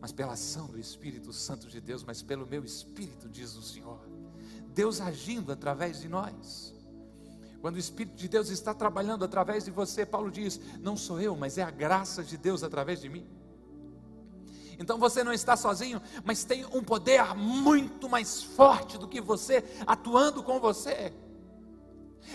mas 0.00 0.10
pela 0.10 0.32
ação 0.32 0.66
do 0.66 0.78
Espírito 0.78 1.32
Santo 1.32 1.68
de 1.68 1.80
Deus, 1.80 2.02
mas 2.02 2.20
pelo 2.20 2.44
meu 2.44 2.64
Espírito, 2.64 3.28
diz 3.28 3.54
o 3.54 3.62
Senhor. 3.62 4.00
Deus 4.74 5.00
agindo 5.00 5.52
através 5.52 6.00
de 6.00 6.08
nós. 6.08 6.74
Quando 7.60 7.76
o 7.76 7.78
Espírito 7.78 8.16
de 8.16 8.28
Deus 8.28 8.50
está 8.50 8.74
trabalhando 8.74 9.24
através 9.24 9.64
de 9.64 9.70
você, 9.70 10.04
Paulo 10.04 10.32
diz: 10.32 10.60
Não 10.80 10.96
sou 10.96 11.20
eu, 11.20 11.36
mas 11.36 11.56
é 11.56 11.62
a 11.62 11.70
graça 11.70 12.24
de 12.24 12.36
Deus 12.36 12.64
através 12.64 13.00
de 13.00 13.08
mim. 13.08 13.24
Então 14.80 14.98
você 14.98 15.22
não 15.22 15.32
está 15.32 15.56
sozinho, 15.56 16.02
mas 16.24 16.42
tem 16.42 16.66
um 16.66 16.82
poder 16.82 17.22
muito 17.36 18.08
mais 18.08 18.42
forte 18.42 18.98
do 18.98 19.06
que 19.06 19.20
você 19.20 19.62
atuando 19.86 20.42
com 20.42 20.58
você. 20.58 21.12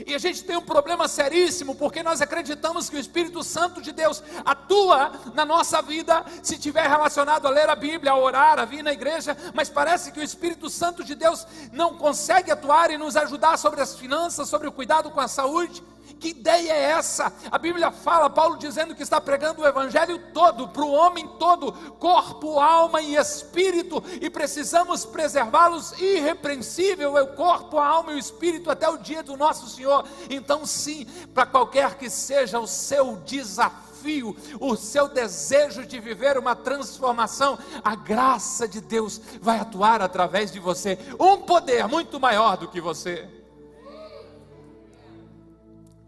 E 0.06 0.14
a 0.14 0.18
gente 0.18 0.44
tem 0.44 0.56
um 0.56 0.62
problema 0.62 1.08
seríssimo, 1.08 1.76
porque 1.76 2.02
nós 2.02 2.22
acreditamos 2.22 2.90
que 2.90 2.96
o 2.96 3.00
Espírito 3.00 3.44
Santo 3.44 3.82
de 3.82 3.92
Deus 3.92 4.24
atua 4.46 5.12
na 5.34 5.46
nossa 5.46 5.82
vida, 5.82 6.24
se 6.42 6.58
tiver 6.58 6.88
relacionado 6.88 7.48
a 7.48 7.50
ler 7.50 7.70
a 7.70 7.76
Bíblia, 7.76 8.12
a 8.12 8.18
orar, 8.18 8.60
a 8.60 8.66
vir 8.66 8.84
na 8.84 8.94
igreja, 8.94 9.36
mas 9.54 9.70
parece 9.70 10.12
que 10.12 10.20
o 10.20 10.24
Espírito 10.24 10.70
Santo 10.70 11.04
de 11.04 11.16
Deus 11.16 11.46
não 11.72 11.96
consegue 11.96 12.52
atuar 12.52 12.92
e 12.92 12.98
nos 12.98 13.16
ajudar 13.16 13.58
sobre 13.58 13.82
as 13.82 13.96
finanças, 13.96 14.48
sobre 14.48 14.68
o 14.68 14.72
cuidado 14.72 15.12
com 15.12 15.20
a 15.20 15.28
saúde. 15.28 15.84
Que 16.20 16.30
ideia 16.30 16.74
é 16.74 16.84
essa? 16.92 17.32
A 17.50 17.58
Bíblia 17.58 17.92
fala, 17.92 18.30
Paulo 18.30 18.58
dizendo 18.58 18.94
que 18.94 19.02
está 19.02 19.22
pregando 19.22 19.62
o 19.62 19.68
Evangelho 19.68 20.20
todo, 20.34 20.68
para 20.68 20.84
o 20.84 20.92
homem 20.92 21.26
todo, 21.40 21.72
corpo, 21.98 22.60
alma 22.60 23.02
e 23.02 23.16
espírito, 23.16 24.04
e 24.22 24.30
precisamos 24.30 25.06
preservá-los 25.06 25.94
irrepreensível, 25.94 27.18
é 27.18 27.22
o 27.22 27.36
corpo, 27.36 27.78
a 27.78 27.88
alma 27.88 28.12
e 28.12 28.16
o 28.16 28.20
espírito, 28.20 28.70
até 28.70 28.90
o 28.90 28.98
dia 28.98 29.24
do 29.24 29.38
nosso 29.38 29.70
Senhor. 29.70 30.06
Então, 30.30 30.66
sim, 30.66 31.06
para 31.34 31.46
qualquer 31.46 31.96
que 31.96 32.10
seja 32.10 32.60
o 32.60 32.68
seu 32.68 33.16
desafio, 33.26 34.36
o 34.60 34.76
seu 34.76 35.08
desejo 35.08 35.86
de 35.86 36.00
viver 36.00 36.38
uma 36.38 36.56
transformação, 36.56 37.58
a 37.84 37.96
graça 37.96 38.68
de 38.68 38.82
Deus 38.82 39.22
vai 39.42 39.60
atuar 39.60 40.02
através 40.02 40.52
de 40.52 40.60
você. 40.60 40.98
Um 41.20 41.38
poder 41.38 41.88
muito 41.88 42.20
maior 42.20 42.58
do 42.58 42.68
que 42.68 42.82
você. 42.82 43.39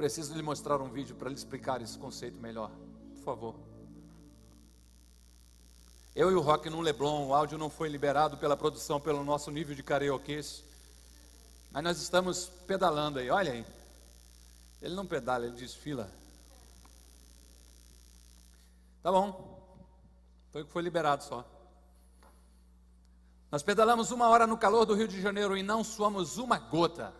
Preciso 0.01 0.33
lhe 0.33 0.41
mostrar 0.41 0.81
um 0.81 0.89
vídeo 0.89 1.15
para 1.15 1.29
lhe 1.29 1.35
explicar 1.35 1.79
esse 1.79 1.95
conceito 1.95 2.41
melhor. 2.41 2.71
Por 3.13 3.23
favor. 3.23 3.55
Eu 6.15 6.31
e 6.31 6.33
o 6.33 6.41
Rock 6.41 6.71
no 6.71 6.81
Leblon, 6.81 7.27
o 7.27 7.35
áudio 7.35 7.55
não 7.55 7.69
foi 7.69 7.87
liberado 7.87 8.35
pela 8.35 8.57
produção 8.57 8.99
pelo 8.99 9.23
nosso 9.23 9.51
nível 9.51 9.75
de 9.75 9.83
karaokês. 9.83 10.63
Mas 11.71 11.83
nós 11.83 12.01
estamos 12.01 12.49
pedalando 12.65 13.19
aí, 13.19 13.29
olha 13.29 13.51
aí. 13.51 13.63
Ele 14.81 14.95
não 14.95 15.05
pedala, 15.05 15.45
ele 15.45 15.55
desfila. 15.55 16.09
Tá 19.03 19.11
bom. 19.11 19.85
Foi 20.51 20.63
o 20.63 20.65
que 20.65 20.71
foi 20.71 20.81
liberado 20.81 21.23
só. 21.23 21.45
Nós 23.51 23.61
pedalamos 23.61 24.09
uma 24.09 24.27
hora 24.29 24.47
no 24.47 24.57
calor 24.57 24.83
do 24.83 24.95
Rio 24.95 25.07
de 25.07 25.21
Janeiro 25.21 25.55
e 25.55 25.61
não 25.61 25.83
suamos 25.83 26.39
uma 26.39 26.57
gota. 26.57 27.13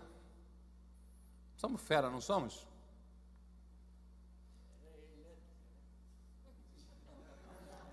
Somos 1.57 1.79
fera, 1.79 2.09
não 2.09 2.19
somos? 2.19 2.70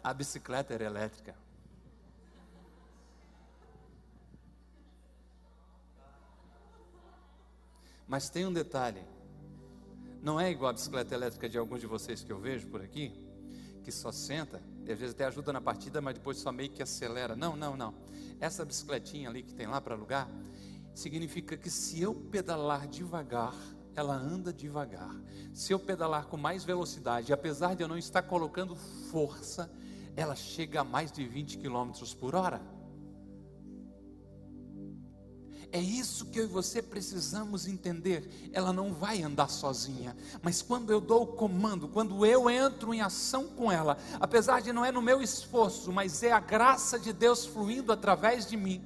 A 0.02 0.14
bicicleta 0.14 0.74
era 0.74 0.84
elétrica. 0.84 1.34
Mas 8.06 8.30
tem 8.30 8.46
um 8.46 8.52
detalhe: 8.52 9.02
não 10.22 10.40
é 10.40 10.50
igual 10.50 10.70
a 10.70 10.72
bicicleta 10.72 11.14
elétrica 11.14 11.48
de 11.48 11.58
alguns 11.58 11.80
de 11.80 11.87
vocês 11.87 12.22
que 12.22 12.32
eu 12.32 12.38
vejo 12.38 12.66
por 12.68 12.80
aqui, 12.80 13.12
que 13.84 13.92
só 13.92 14.11
senta, 14.11 14.62
e 14.87 14.90
às 14.90 14.98
vezes 14.98 15.14
até 15.14 15.26
ajuda 15.26 15.52
na 15.52 15.61
partida, 15.61 16.00
mas 16.00 16.14
depois 16.14 16.38
só 16.38 16.50
meio 16.50 16.70
que 16.70 16.82
acelera. 16.82 17.37
Não, 17.37 17.54
não, 17.54 17.76
não. 17.76 17.94
Essa 18.40 18.64
bicicletinha 18.64 19.28
ali 19.28 19.42
que 19.42 19.54
tem 19.54 19.66
lá 19.66 19.80
para 19.80 19.94
alugar, 19.94 20.28
significa 20.94 21.56
que 21.56 21.70
se 21.70 22.00
eu 22.00 22.14
pedalar 22.14 22.88
devagar, 22.88 23.54
ela 23.94 24.14
anda 24.14 24.52
devagar. 24.52 25.14
Se 25.52 25.72
eu 25.72 25.78
pedalar 25.78 26.26
com 26.26 26.37
mais 26.37 26.64
velocidade, 26.64 27.32
apesar 27.32 27.74
de 27.74 27.82
eu 27.82 27.88
não 27.88 27.98
estar 27.98 28.22
colocando 28.22 28.74
força, 29.11 29.70
ela 30.18 30.35
chega 30.35 30.81
a 30.81 30.85
mais 30.85 31.12
de 31.12 31.24
20 31.24 31.59
km 31.59 31.92
por 32.18 32.35
hora. 32.35 32.61
É 35.70 35.78
isso 35.78 36.26
que 36.26 36.40
eu 36.40 36.44
e 36.44 36.48
você 36.48 36.83
precisamos 36.83 37.68
entender. 37.68 38.50
Ela 38.52 38.72
não 38.72 38.92
vai 38.92 39.22
andar 39.22 39.48
sozinha, 39.48 40.16
mas 40.42 40.61
quando 40.61 40.90
eu 40.90 41.00
dou 41.00 41.22
o 41.22 41.26
comando, 41.26 41.87
quando 41.87 42.26
eu 42.26 42.50
entro 42.50 42.92
em 42.92 43.00
ação 43.00 43.46
com 43.46 43.70
ela, 43.70 43.96
apesar 44.18 44.61
de 44.61 44.72
não 44.72 44.85
é 44.85 44.90
no 44.90 45.00
meu 45.00 45.22
esforço, 45.22 45.92
mas 45.92 46.24
é 46.24 46.33
a 46.33 46.40
graça 46.40 46.98
de 46.98 47.12
Deus 47.12 47.46
fluindo 47.46 47.92
através 47.92 48.44
de 48.44 48.57
mim. 48.57 48.83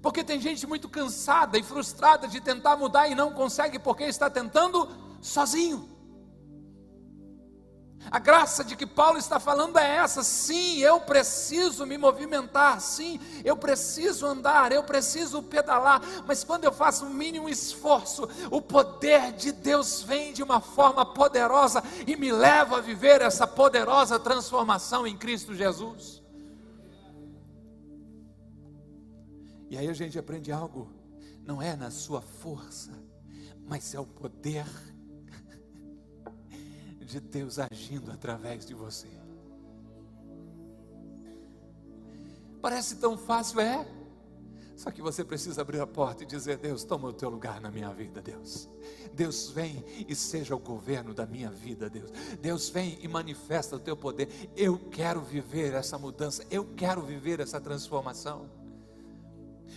Porque 0.00 0.22
tem 0.22 0.40
gente 0.40 0.64
muito 0.64 0.88
cansada 0.88 1.58
e 1.58 1.62
frustrada 1.64 2.28
de 2.28 2.40
tentar 2.40 2.76
mudar 2.76 3.08
e 3.08 3.16
não 3.16 3.32
consegue 3.32 3.80
porque 3.80 4.04
está 4.04 4.30
tentando 4.30 4.88
sozinho. 5.20 5.91
A 8.10 8.18
graça 8.18 8.62
de 8.62 8.76
que 8.76 8.86
Paulo 8.86 9.18
está 9.18 9.38
falando 9.40 9.78
é 9.78 9.96
essa: 9.96 10.22
sim, 10.22 10.78
eu 10.78 11.00
preciso 11.00 11.86
me 11.86 11.96
movimentar, 11.96 12.80
sim, 12.80 13.18
eu 13.44 13.56
preciso 13.56 14.26
andar, 14.26 14.72
eu 14.72 14.82
preciso 14.82 15.42
pedalar, 15.42 16.02
mas 16.26 16.44
quando 16.44 16.64
eu 16.64 16.72
faço 16.72 17.06
o 17.06 17.10
mínimo 17.10 17.48
esforço, 17.48 18.28
o 18.50 18.60
poder 18.60 19.32
de 19.32 19.52
Deus 19.52 20.02
vem 20.02 20.32
de 20.32 20.42
uma 20.42 20.60
forma 20.60 21.06
poderosa 21.06 21.82
e 22.06 22.16
me 22.16 22.30
leva 22.30 22.78
a 22.78 22.80
viver 22.80 23.22
essa 23.22 23.46
poderosa 23.46 24.18
transformação 24.18 25.06
em 25.06 25.16
Cristo 25.16 25.54
Jesus. 25.54 26.22
E 29.70 29.78
aí 29.78 29.88
a 29.88 29.94
gente 29.94 30.18
aprende 30.18 30.52
algo, 30.52 30.92
não 31.46 31.62
é 31.62 31.74
na 31.74 31.90
sua 31.90 32.20
força, 32.20 32.92
mas 33.66 33.94
é 33.94 34.00
o 34.00 34.04
poder 34.04 34.66
de 37.04 37.20
Deus 37.20 37.58
agindo 37.58 38.10
através 38.10 38.64
de 38.64 38.74
você. 38.74 39.08
Parece 42.60 42.96
tão 42.96 43.18
fácil, 43.18 43.60
é? 43.60 43.86
Só 44.76 44.90
que 44.90 45.02
você 45.02 45.24
precisa 45.24 45.62
abrir 45.62 45.80
a 45.80 45.86
porta 45.86 46.24
e 46.24 46.26
dizer: 46.26 46.58
Deus, 46.58 46.84
toma 46.84 47.08
o 47.08 47.12
teu 47.12 47.28
lugar 47.28 47.60
na 47.60 47.70
minha 47.70 47.92
vida, 47.92 48.22
Deus. 48.22 48.68
Deus 49.12 49.50
vem 49.50 49.84
e 50.08 50.14
seja 50.14 50.56
o 50.56 50.58
governo 50.58 51.12
da 51.12 51.26
minha 51.26 51.50
vida, 51.50 51.90
Deus. 51.90 52.10
Deus 52.40 52.68
vem 52.68 52.98
e 53.00 53.08
manifesta 53.08 53.76
o 53.76 53.78
teu 53.78 53.96
poder. 53.96 54.28
Eu 54.56 54.78
quero 54.90 55.20
viver 55.20 55.74
essa 55.74 55.98
mudança, 55.98 56.44
eu 56.50 56.64
quero 56.74 57.02
viver 57.02 57.40
essa 57.40 57.60
transformação. 57.60 58.61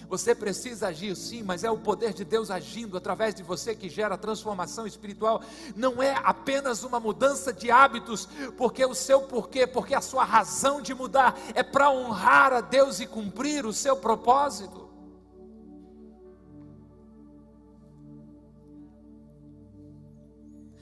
Você 0.08 0.36
precisa 0.36 0.88
agir 0.88 1.15
sim, 1.15 1.43
mas 1.43 1.63
é 1.63 1.71
o 1.71 1.77
poder 1.77 2.13
de 2.13 2.23
Deus 2.23 2.51
agindo 2.51 2.97
através 2.97 3.34
de 3.34 3.43
você 3.43 3.75
que 3.75 3.89
gera 3.89 4.17
transformação 4.17 4.86
espiritual. 4.86 5.41
Não 5.75 6.01
é 6.01 6.15
apenas 6.23 6.84
uma 6.84 6.99
mudança 6.99 7.51
de 7.51 7.71
hábitos, 7.71 8.27
porque 8.58 8.86
o 8.86 8.93
seu 8.93 9.21
porquê, 9.21 9.65
porque 9.65 9.95
a 9.95 10.01
sua 10.01 10.23
razão 10.23 10.81
de 10.81 10.93
mudar 10.93 11.38
é 11.53 11.63
para 11.63 11.89
honrar 11.89 12.53
a 12.53 12.62
Deus 12.62 12.99
e 12.99 13.08
cumprir 13.08 13.65
o 13.65 13.73
seu 13.73 13.95
propósito. 13.95 14.86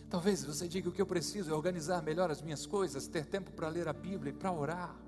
Talvez 0.10 0.46
você 0.46 0.68
diga 0.68 0.90
o 0.90 0.92
que 0.92 1.02
eu 1.02 1.08
preciso 1.08 1.50
é 1.52 1.56
organizar 1.56 2.04
melhor 2.04 2.30
as 2.30 2.40
minhas 2.40 2.68
coisas, 2.68 3.08
ter 3.08 3.26
tempo 3.26 3.52
para 3.52 3.68
ler 3.68 3.88
a 3.88 3.94
Bíblia 3.94 4.32
e 4.32 4.36
para 4.36 4.52
orar 4.52 5.03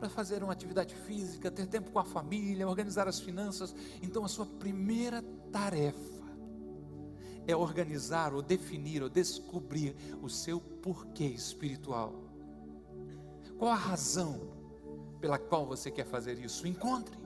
para 0.00 0.08
fazer 0.08 0.42
uma 0.42 0.52
atividade 0.54 0.94
física, 0.94 1.50
ter 1.50 1.66
tempo 1.66 1.90
com 1.90 1.98
a 1.98 2.04
família, 2.04 2.66
organizar 2.66 3.06
as 3.06 3.20
finanças. 3.20 3.74
Então, 4.02 4.24
a 4.24 4.28
sua 4.28 4.46
primeira 4.46 5.22
tarefa 5.52 6.24
é 7.46 7.54
organizar 7.54 8.32
ou 8.32 8.40
definir 8.40 9.02
ou 9.02 9.10
descobrir 9.10 9.94
o 10.22 10.28
seu 10.28 10.58
porquê 10.58 11.26
espiritual. 11.26 12.14
Qual 13.58 13.70
a 13.70 13.76
razão 13.76 14.40
pela 15.20 15.38
qual 15.38 15.66
você 15.66 15.90
quer 15.90 16.06
fazer 16.06 16.38
isso? 16.38 16.66
Encontre. 16.66 17.18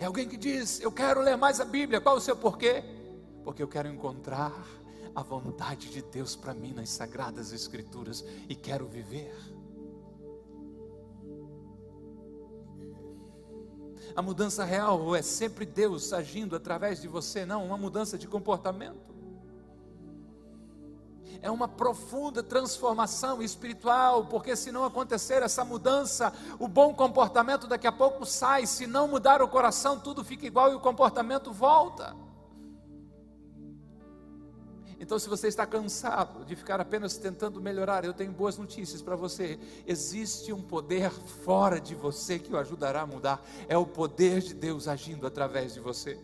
É 0.00 0.06
alguém 0.06 0.28
que 0.28 0.36
diz: 0.36 0.80
Eu 0.80 0.90
quero 0.90 1.20
ler 1.20 1.36
mais 1.36 1.60
a 1.60 1.64
Bíblia. 1.64 2.00
Qual 2.00 2.16
o 2.16 2.20
seu 2.20 2.36
porquê? 2.36 2.82
Porque 3.44 3.62
eu 3.62 3.68
quero 3.68 3.88
encontrar 3.88 4.52
a 5.14 5.22
vontade 5.22 5.90
de 5.90 6.02
Deus 6.02 6.34
para 6.34 6.52
mim 6.52 6.74
nas 6.74 6.90
sagradas 6.90 7.52
Escrituras 7.52 8.24
e 8.48 8.54
quero 8.54 8.86
viver. 8.86 9.55
A 14.16 14.22
mudança 14.22 14.64
real 14.64 15.14
é 15.14 15.20
sempre 15.20 15.66
Deus 15.66 16.10
agindo 16.10 16.56
através 16.56 17.02
de 17.02 17.06
você, 17.06 17.44
não 17.44 17.66
uma 17.66 17.76
mudança 17.76 18.16
de 18.16 18.26
comportamento. 18.26 19.14
É 21.42 21.50
uma 21.50 21.68
profunda 21.68 22.42
transformação 22.42 23.42
espiritual, 23.42 24.24
porque 24.24 24.56
se 24.56 24.72
não 24.72 24.84
acontecer 24.84 25.42
essa 25.42 25.62
mudança, 25.66 26.32
o 26.58 26.66
bom 26.66 26.94
comportamento 26.94 27.66
daqui 27.66 27.86
a 27.86 27.92
pouco 27.92 28.24
sai. 28.24 28.66
Se 28.66 28.86
não 28.86 29.06
mudar 29.06 29.42
o 29.42 29.48
coração, 29.48 30.00
tudo 30.00 30.24
fica 30.24 30.46
igual 30.46 30.72
e 30.72 30.74
o 30.74 30.80
comportamento 30.80 31.52
volta. 31.52 32.16
Então, 34.98 35.18
se 35.18 35.28
você 35.28 35.48
está 35.48 35.66
cansado 35.66 36.44
de 36.44 36.56
ficar 36.56 36.80
apenas 36.80 37.18
tentando 37.18 37.60
melhorar, 37.60 38.04
eu 38.04 38.14
tenho 38.14 38.32
boas 38.32 38.56
notícias 38.56 39.02
para 39.02 39.14
você. 39.14 39.58
Existe 39.86 40.52
um 40.52 40.62
poder 40.62 41.10
fora 41.10 41.78
de 41.78 41.94
você 41.94 42.38
que 42.38 42.52
o 42.52 42.56
ajudará 42.56 43.02
a 43.02 43.06
mudar. 43.06 43.46
É 43.68 43.76
o 43.76 43.86
poder 43.86 44.40
de 44.40 44.54
Deus 44.54 44.88
agindo 44.88 45.26
através 45.26 45.74
de 45.74 45.80
você. 45.80 46.18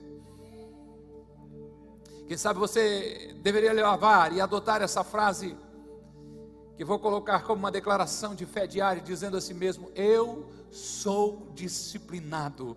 Quem 2.26 2.36
sabe 2.38 2.58
você 2.58 3.36
deveria 3.42 3.72
levar 3.74 4.32
e 4.32 4.40
adotar 4.40 4.80
essa 4.80 5.04
frase 5.04 5.54
que 6.76 6.84
vou 6.84 6.98
colocar 6.98 7.42
como 7.42 7.58
uma 7.58 7.70
declaração 7.70 8.34
de 8.34 8.46
fé 8.46 8.66
diária, 8.66 9.02
dizendo 9.02 9.36
a 9.36 9.40
si 9.40 9.52
mesmo: 9.52 9.90
Eu 9.94 10.48
sou 10.70 11.52
disciplinado. 11.54 12.74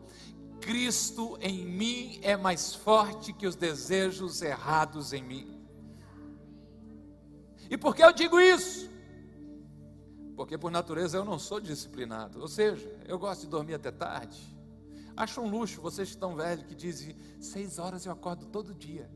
Cristo 0.59 1.37
em 1.39 1.63
mim 1.65 2.19
é 2.21 2.35
mais 2.35 2.75
forte 2.75 3.31
que 3.31 3.47
os 3.47 3.55
desejos 3.55 4.41
errados 4.41 5.13
em 5.13 5.23
mim. 5.23 5.54
E 7.69 7.77
por 7.77 7.95
que 7.95 8.03
eu 8.03 8.13
digo 8.13 8.39
isso? 8.39 8.89
Porque 10.35 10.57
por 10.57 10.71
natureza 10.71 11.17
eu 11.17 11.25
não 11.25 11.39
sou 11.39 11.59
disciplinado. 11.59 12.41
Ou 12.41 12.47
seja, 12.47 12.87
eu 13.07 13.17
gosto 13.17 13.41
de 13.41 13.47
dormir 13.47 13.75
até 13.75 13.91
tarde. 13.91 14.55
Acho 15.15 15.39
um 15.41 15.49
luxo 15.49 15.81
vocês 15.81 16.09
que 16.09 16.15
estão 16.15 16.35
velhos 16.35 16.65
que 16.65 16.75
dizem 16.75 17.15
seis 17.39 17.79
horas 17.79 18.05
eu 18.05 18.11
acordo 18.11 18.45
todo 18.47 18.73
dia. 18.73 19.09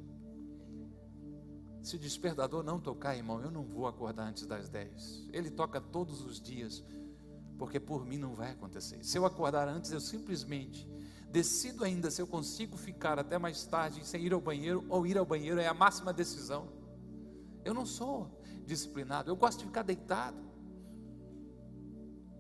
Se 1.81 1.95
o 1.95 1.99
despertador 1.99 2.63
não 2.63 2.79
tocar, 2.79 3.15
irmão, 3.15 3.41
eu 3.41 3.51
não 3.51 3.63
vou 3.63 3.87
acordar 3.87 4.27
antes 4.27 4.45
das 4.45 4.69
dez. 4.69 5.27
Ele 5.33 5.49
toca 5.49 5.81
todos 5.81 6.21
os 6.21 6.39
dias, 6.39 6.83
porque 7.57 7.79
por 7.79 8.05
mim 8.05 8.17
não 8.17 8.33
vai 8.33 8.51
acontecer. 8.51 9.03
Se 9.03 9.17
eu 9.17 9.25
acordar 9.25 9.67
antes, 9.67 9.91
eu 9.91 9.99
simplesmente 9.99 10.87
decido 11.31 11.83
ainda 11.83 12.09
se 12.09 12.21
eu 12.21 12.27
consigo 12.27 12.75
ficar 12.75 13.19
até 13.19 13.37
mais 13.37 13.65
tarde 13.65 14.05
sem 14.05 14.23
ir 14.23 14.33
ao 14.33 14.41
banheiro 14.41 14.85
ou 14.89 15.05
ir 15.05 15.17
ao 15.17 15.25
banheiro, 15.25 15.59
é 15.59 15.67
a 15.67 15.73
máxima 15.73 16.13
decisão. 16.13 16.69
Eu 17.63 17.73
não 17.73 17.85
sou 17.85 18.38
disciplinado. 18.69 19.29
Eu 19.29 19.35
gosto 19.35 19.59
de 19.59 19.65
ficar 19.65 19.81
deitado. 19.81 20.37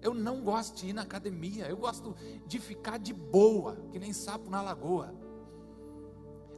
Eu 0.01 0.13
não 0.13 0.41
gosto 0.41 0.77
de 0.77 0.87
ir 0.87 0.93
na 0.93 1.01
academia. 1.01 1.67
Eu 1.67 1.77
gosto 1.77 2.15
de 2.47 2.59
ficar 2.59 2.97
de 2.97 3.13
boa, 3.13 3.75
que 3.91 3.99
nem 3.99 4.13
sapo 4.13 4.49
na 4.49 4.61
lagoa. 4.61 5.13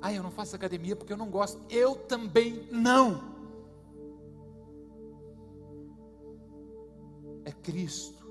Ah, 0.01 0.13
eu 0.13 0.21
não 0.21 0.31
faço 0.31 0.55
academia 0.55 0.95
porque 0.95 1.13
eu 1.13 1.17
não 1.17 1.29
gosto. 1.29 1.63
Eu 1.69 1.95
também 1.95 2.67
não. 2.71 3.31
É 7.45 7.51
Cristo 7.51 8.21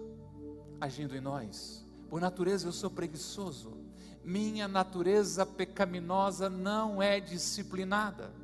agindo 0.80 1.16
em 1.16 1.20
nós. 1.20 1.84
Por 2.08 2.20
natureza 2.20 2.68
eu 2.68 2.72
sou 2.72 2.90
preguiçoso. 2.90 3.78
Minha 4.24 4.68
natureza 4.68 5.46
pecaminosa 5.46 6.50
não 6.50 7.00
é 7.00 7.18
disciplinada. 7.18 8.39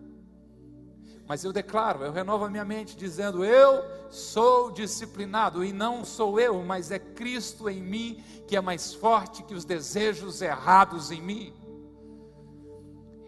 Mas 1.26 1.42
eu 1.42 1.52
declaro, 1.52 2.04
eu 2.04 2.12
renovo 2.12 2.44
a 2.44 2.50
minha 2.50 2.64
mente 2.64 2.96
dizendo: 2.96 3.44
Eu 3.44 3.84
sou 4.10 4.70
disciplinado, 4.70 5.64
e 5.64 5.72
não 5.72 6.04
sou 6.04 6.38
eu, 6.38 6.62
mas 6.62 6.90
é 6.90 6.98
Cristo 6.98 7.68
em 7.68 7.82
mim 7.82 8.22
que 8.46 8.56
é 8.56 8.60
mais 8.60 8.94
forte 8.94 9.42
que 9.42 9.54
os 9.54 9.64
desejos 9.64 10.40
errados 10.40 11.10
em 11.10 11.20
mim. 11.20 11.52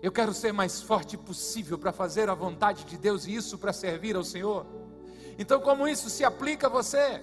Eu 0.01 0.13
quero 0.13 0.33
ser 0.33 0.53
mais 0.53 0.81
forte 0.81 1.17
possível 1.17 1.77
para 1.77 1.93
fazer 1.93 2.29
a 2.31 2.35
vontade 2.35 2.85
de 2.85 2.97
Deus 2.97 3.27
e 3.27 3.35
isso 3.35 3.59
para 3.59 3.73
servir 3.73 4.15
ao 4.15 4.23
Senhor. 4.23 4.65
Então, 5.37 5.61
como 5.61 5.89
isso 5.89 6.09
se 6.09 6.25
aplica 6.25 6.69
a 6.69 6.71
você? 6.71 7.21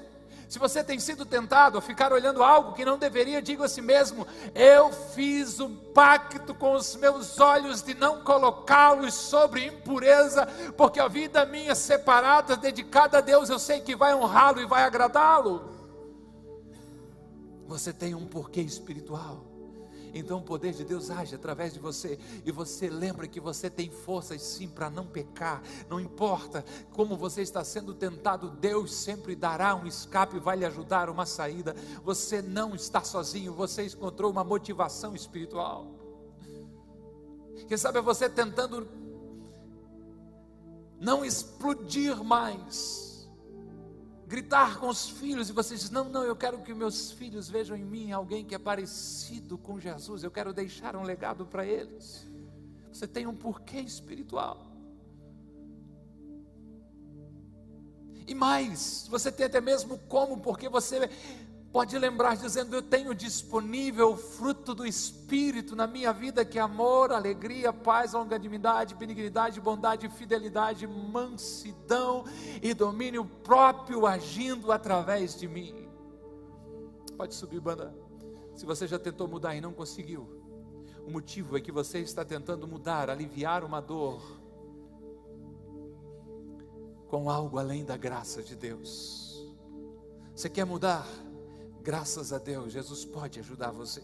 Se 0.48 0.60
você 0.60 0.84
tem 0.84 1.00
sido 1.00 1.26
tentado 1.26 1.78
a 1.78 1.82
ficar 1.82 2.14
olhando 2.14 2.44
algo 2.44 2.74
que 2.74 2.86
não 2.86 2.98
deveria, 2.98 3.42
diga 3.42 3.66
a 3.66 3.70
si 3.70 3.82
mesmo: 3.82 4.28
eu 4.54 4.92
fiz 4.92 5.60
um 5.60 5.76
pacto 5.76 6.54
com 6.54 6.74
os 6.74 6.96
meus 6.96 7.40
olhos 7.40 7.82
de 7.82 7.94
não 7.94 8.24
colocá-los 8.24 9.14
sobre 9.14 9.66
impureza, 9.66 10.46
porque 10.78 11.00
a 11.00 11.08
vida 11.08 11.46
minha 11.46 11.74
separada, 11.74 12.56
dedicada 12.56 13.18
a 13.18 13.22
Deus, 13.22 13.50
eu 13.50 13.60
sei 13.60 13.82
que 13.82 13.96
vai 13.96 14.14
honrá-lo 14.14 14.62
e 14.62 14.66
vai 14.66 14.84
agradá-lo. 14.84 15.74
Você 17.68 17.92
tem 17.92 18.14
um 18.14 18.28
porquê 18.28 18.62
espiritual. 18.62 19.55
Então 20.18 20.38
o 20.40 20.42
poder 20.42 20.74
de 20.74 20.86
Deus 20.86 21.12
age 21.12 21.36
através 21.36 21.74
de 21.74 21.80
você 21.80 22.18
e 22.46 22.52
você 22.52 22.90
lembra 22.90 23.28
que 23.28 23.42
você 23.42 23.70
tem 23.70 23.92
forças 23.92 24.42
sim 24.42 24.66
para 24.66 24.90
não 24.90 25.06
pecar. 25.06 25.62
Não 25.90 26.00
importa 26.00 26.64
como 26.94 27.18
você 27.18 27.42
está 27.42 27.66
sendo 27.66 27.94
tentado, 27.94 28.50
Deus 28.50 28.96
sempre 28.96 29.36
dará 29.36 29.76
um 29.76 29.86
escape, 29.86 30.40
vai 30.40 30.56
lhe 30.56 30.66
ajudar 30.66 31.10
uma 31.10 31.26
saída. 31.26 31.76
Você 32.02 32.42
não 32.42 32.74
está 32.74 33.04
sozinho, 33.04 33.54
você 33.54 33.88
encontrou 33.88 34.32
uma 34.32 34.44
motivação 34.44 35.14
espiritual. 35.14 35.92
Quem 37.68 37.76
sabe 37.76 38.00
é 38.00 38.02
você 38.02 38.30
tentando 38.30 38.88
não 40.98 41.26
explodir 41.26 42.24
mais 42.24 43.05
gritar 44.28 44.80
com 44.80 44.88
os 44.88 45.10
filhos 45.10 45.50
e 45.50 45.54
você 45.54 45.76
diz: 45.76 45.90
Não, 45.90 46.06
não, 46.06 46.24
eu 46.24 46.36
quero 46.36 46.60
que 46.62 46.74
meus 46.74 47.12
filhos 47.12 47.50
vejam 47.50 47.78
em 47.78 47.86
mim 47.86 48.12
alguém 48.12 48.44
que 48.44 48.56
é 48.56 48.60
parecido 48.60 49.58
com 49.58 49.80
Jesus, 49.80 50.24
eu 50.24 50.32
quero 50.32 50.54
deixar 50.54 50.96
um 50.96 51.04
legado 51.04 51.46
para 51.46 51.66
eles. 51.66 52.26
Você 52.92 53.08
tem 53.08 53.28
um 53.28 53.36
porquê 53.36 53.80
espiritual. 53.80 54.66
E 58.28 58.34
mais, 58.34 59.08
você 59.10 59.32
tem 59.32 59.46
até 59.46 59.62
mesmo 59.62 60.00
como, 60.08 60.40
porque 60.40 60.68
você 60.68 61.10
pode 61.76 62.00
lembrar 62.00 62.38
dizendo: 62.38 62.74
Eu 62.74 62.82
tenho 62.82 63.14
disponível 63.14 64.14
o 64.14 64.16
fruto 64.16 64.74
do 64.74 64.86
Espírito 64.86 65.76
na 65.76 65.86
minha 65.86 66.14
vida, 66.14 66.46
que 66.46 66.58
é 66.58 66.62
amor, 66.62 67.12
alegria, 67.12 67.74
paz, 67.74 68.14
longanimidade, 68.14 68.96
benignidade, 68.96 69.60
bondade, 69.60 70.08
fidelidade, 70.08 70.88
mansidão 70.88 72.24
e 72.64 72.74
domínio 72.74 73.26
próprio 73.26 74.08
agindo 74.08 74.72
através 74.72 75.38
de 75.38 75.50
mim. 75.50 75.90
Pode 77.18 77.36
subir, 77.36 77.60
banda. 77.60 77.94
Se 78.56 78.66
você 78.66 78.88
já 78.88 78.98
tentou 78.98 79.28
mudar 79.28 79.54
e 79.54 79.60
não 79.60 79.74
conseguiu, 79.74 80.30
o 81.06 81.12
motivo 81.12 81.58
é 81.58 81.60
que 81.60 81.74
você 81.74 82.00
está 82.00 82.24
tentando 82.24 82.66
mudar, 82.66 83.10
aliviar 83.10 83.66
uma 83.66 83.82
dor 83.82 84.22
com 87.10 87.30
algo 87.30 87.60
além 87.60 87.84
da 87.84 87.98
graça 87.98 88.42
de 88.42 88.56
Deus. 88.56 89.46
Você 90.34 90.50
quer 90.50 90.66
mudar? 90.66 91.06
Graças 91.86 92.34
a 92.34 92.40
Deus, 92.40 92.74
Jesus 92.74 93.06
pode 93.06 93.40
ajudar 93.40 93.70
você. 93.70 94.02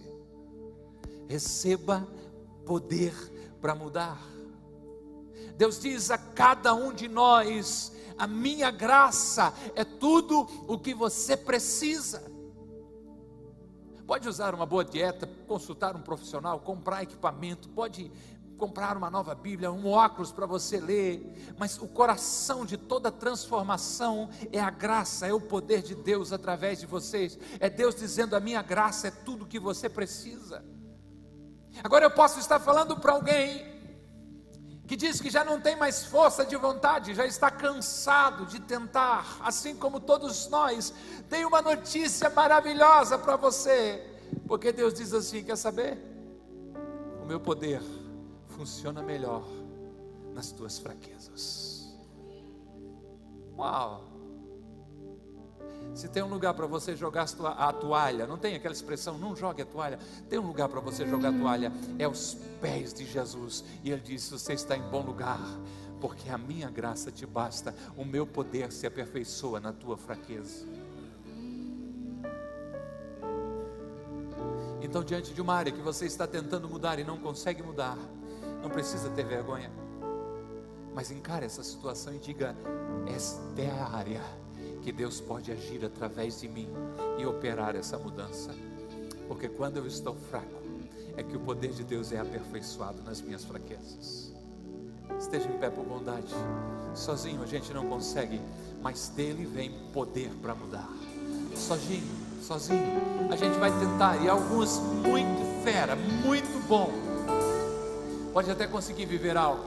Receba 1.27 2.07
poder 2.63 3.11
para 3.59 3.73
mudar. 3.73 4.21
Deus 5.57 5.79
diz 5.79 6.11
a 6.11 6.17
cada 6.19 6.75
um 6.75 6.93
de 6.93 7.07
nós: 7.07 7.91
a 8.19 8.27
minha 8.27 8.69
graça 8.69 9.51
é 9.73 9.83
tudo 9.83 10.47
o 10.67 10.77
que 10.77 10.93
você 10.93 11.35
precisa. 11.35 12.21
Pode 14.05 14.29
usar 14.29 14.53
uma 14.53 14.67
boa 14.67 14.85
dieta, 14.85 15.27
consultar 15.47 15.95
um 15.95 16.03
profissional, 16.03 16.59
comprar 16.59 17.01
equipamento, 17.01 17.67
pode 17.69 18.11
comprar 18.61 18.95
uma 18.95 19.09
nova 19.09 19.33
Bíblia, 19.33 19.71
um 19.71 19.87
óculos 19.89 20.31
para 20.31 20.45
você 20.45 20.79
ler, 20.79 21.55
mas 21.57 21.79
o 21.79 21.87
coração 21.87 22.63
de 22.63 22.77
toda 22.77 23.11
transformação 23.11 24.29
é 24.51 24.59
a 24.59 24.69
graça, 24.69 25.25
é 25.25 25.33
o 25.33 25.41
poder 25.41 25.81
de 25.81 25.95
Deus 25.95 26.31
através 26.31 26.79
de 26.79 26.85
vocês. 26.85 27.39
É 27.59 27.71
Deus 27.71 27.95
dizendo: 27.95 28.35
a 28.35 28.39
minha 28.39 28.61
graça 28.61 29.07
é 29.07 29.11
tudo 29.11 29.47
que 29.47 29.59
você 29.59 29.89
precisa. 29.89 30.63
Agora 31.83 32.05
eu 32.05 32.11
posso 32.11 32.37
estar 32.37 32.59
falando 32.59 32.95
para 32.95 33.13
alguém 33.13 33.65
que 34.85 34.95
diz 34.95 35.19
que 35.19 35.31
já 35.31 35.43
não 35.43 35.59
tem 35.59 35.75
mais 35.75 36.05
força 36.05 36.45
de 36.45 36.55
vontade, 36.55 37.15
já 37.15 37.25
está 37.25 37.49
cansado 37.49 38.45
de 38.45 38.59
tentar, 38.59 39.37
assim 39.39 39.75
como 39.75 39.99
todos 39.99 40.47
nós, 40.49 40.93
tem 41.27 41.45
uma 41.45 41.63
notícia 41.63 42.29
maravilhosa 42.29 43.17
para 43.17 43.35
você, 43.37 44.05
porque 44.47 44.71
Deus 44.71 44.93
diz 44.93 45.15
assim: 45.15 45.43
quer 45.43 45.55
saber? 45.55 45.97
O 47.23 47.25
meu 47.25 47.39
poder 47.39 48.00
funciona 48.61 49.01
melhor 49.01 49.43
nas 50.35 50.51
tuas 50.51 50.77
fraquezas. 50.77 51.97
Uau! 53.57 54.03
Se 55.95 56.07
tem 56.07 56.21
um 56.21 56.27
lugar 56.27 56.53
para 56.53 56.67
você 56.67 56.95
jogar 56.95 57.25
a 57.57 57.73
toalha, 57.73 58.27
não 58.27 58.37
tem 58.37 58.53
aquela 58.53 58.73
expressão, 58.73 59.17
não 59.17 59.35
jogue 59.35 59.63
a 59.63 59.65
toalha. 59.65 59.97
Tem 60.29 60.37
um 60.37 60.45
lugar 60.45 60.69
para 60.69 60.79
você 60.79 61.07
jogar 61.07 61.29
a 61.29 61.39
toalha, 61.39 61.73
é 61.97 62.07
os 62.07 62.37
pés 62.61 62.93
de 62.93 63.03
Jesus. 63.03 63.63
E 63.83 63.89
ele 63.89 64.01
diz: 64.01 64.29
Você 64.29 64.53
está 64.53 64.77
em 64.77 64.87
bom 64.91 65.01
lugar, 65.01 65.41
porque 65.99 66.29
a 66.29 66.37
minha 66.37 66.69
graça 66.69 67.11
te 67.11 67.25
basta, 67.25 67.75
o 67.97 68.05
meu 68.05 68.27
poder 68.27 68.71
se 68.71 68.85
aperfeiçoa 68.85 69.59
na 69.59 69.73
tua 69.73 69.97
fraqueza. 69.97 70.67
Então, 74.83 75.03
diante 75.03 75.33
de 75.33 75.41
uma 75.41 75.55
área 75.55 75.71
que 75.71 75.81
você 75.81 76.05
está 76.05 76.27
tentando 76.27 76.69
mudar 76.69 76.99
e 76.99 77.03
não 77.03 77.17
consegue 77.17 77.63
mudar, 77.63 77.97
não 78.61 78.69
precisa 78.69 79.09
ter 79.09 79.25
vergonha, 79.25 79.71
mas 80.93 81.11
encare 81.11 81.45
essa 81.45 81.63
situação 81.63 82.13
e 82.13 82.19
diga: 82.19 82.55
Esta 83.07 83.61
é 83.61 83.69
a 83.69 83.89
área 83.89 84.21
que 84.81 84.91
Deus 84.91 85.21
pode 85.21 85.51
agir 85.51 85.85
através 85.85 86.39
de 86.41 86.47
mim 86.47 86.67
e 87.17 87.25
operar 87.25 87.75
essa 87.75 87.97
mudança. 87.97 88.51
Porque 89.27 89.47
quando 89.47 89.77
eu 89.77 89.87
estou 89.87 90.15
fraco, 90.15 90.61
é 91.15 91.23
que 91.23 91.35
o 91.35 91.39
poder 91.39 91.71
de 91.71 91.83
Deus 91.83 92.11
é 92.11 92.19
aperfeiçoado 92.19 93.01
nas 93.03 93.21
minhas 93.21 93.43
fraquezas. 93.43 94.33
Esteja 95.19 95.49
em 95.49 95.57
pé 95.57 95.69
por 95.69 95.85
bondade. 95.85 96.33
Sozinho 96.93 97.41
a 97.43 97.45
gente 97.45 97.73
não 97.73 97.87
consegue, 97.87 98.41
mas 98.81 99.09
dele 99.09 99.45
vem 99.45 99.71
poder 99.93 100.31
para 100.41 100.55
mudar. 100.55 100.89
Sozinho, 101.55 102.07
sozinho, 102.41 102.81
a 103.29 103.35
gente 103.35 103.57
vai 103.59 103.71
tentar, 103.79 104.17
e 104.17 104.27
alguns 104.27 104.79
muito 104.79 105.63
fera, 105.63 105.95
muito 105.95 106.67
bom. 106.67 107.10
Pode 108.33 108.49
até 108.49 108.65
conseguir 108.65 109.05
viver 109.05 109.35
algo, 109.35 109.65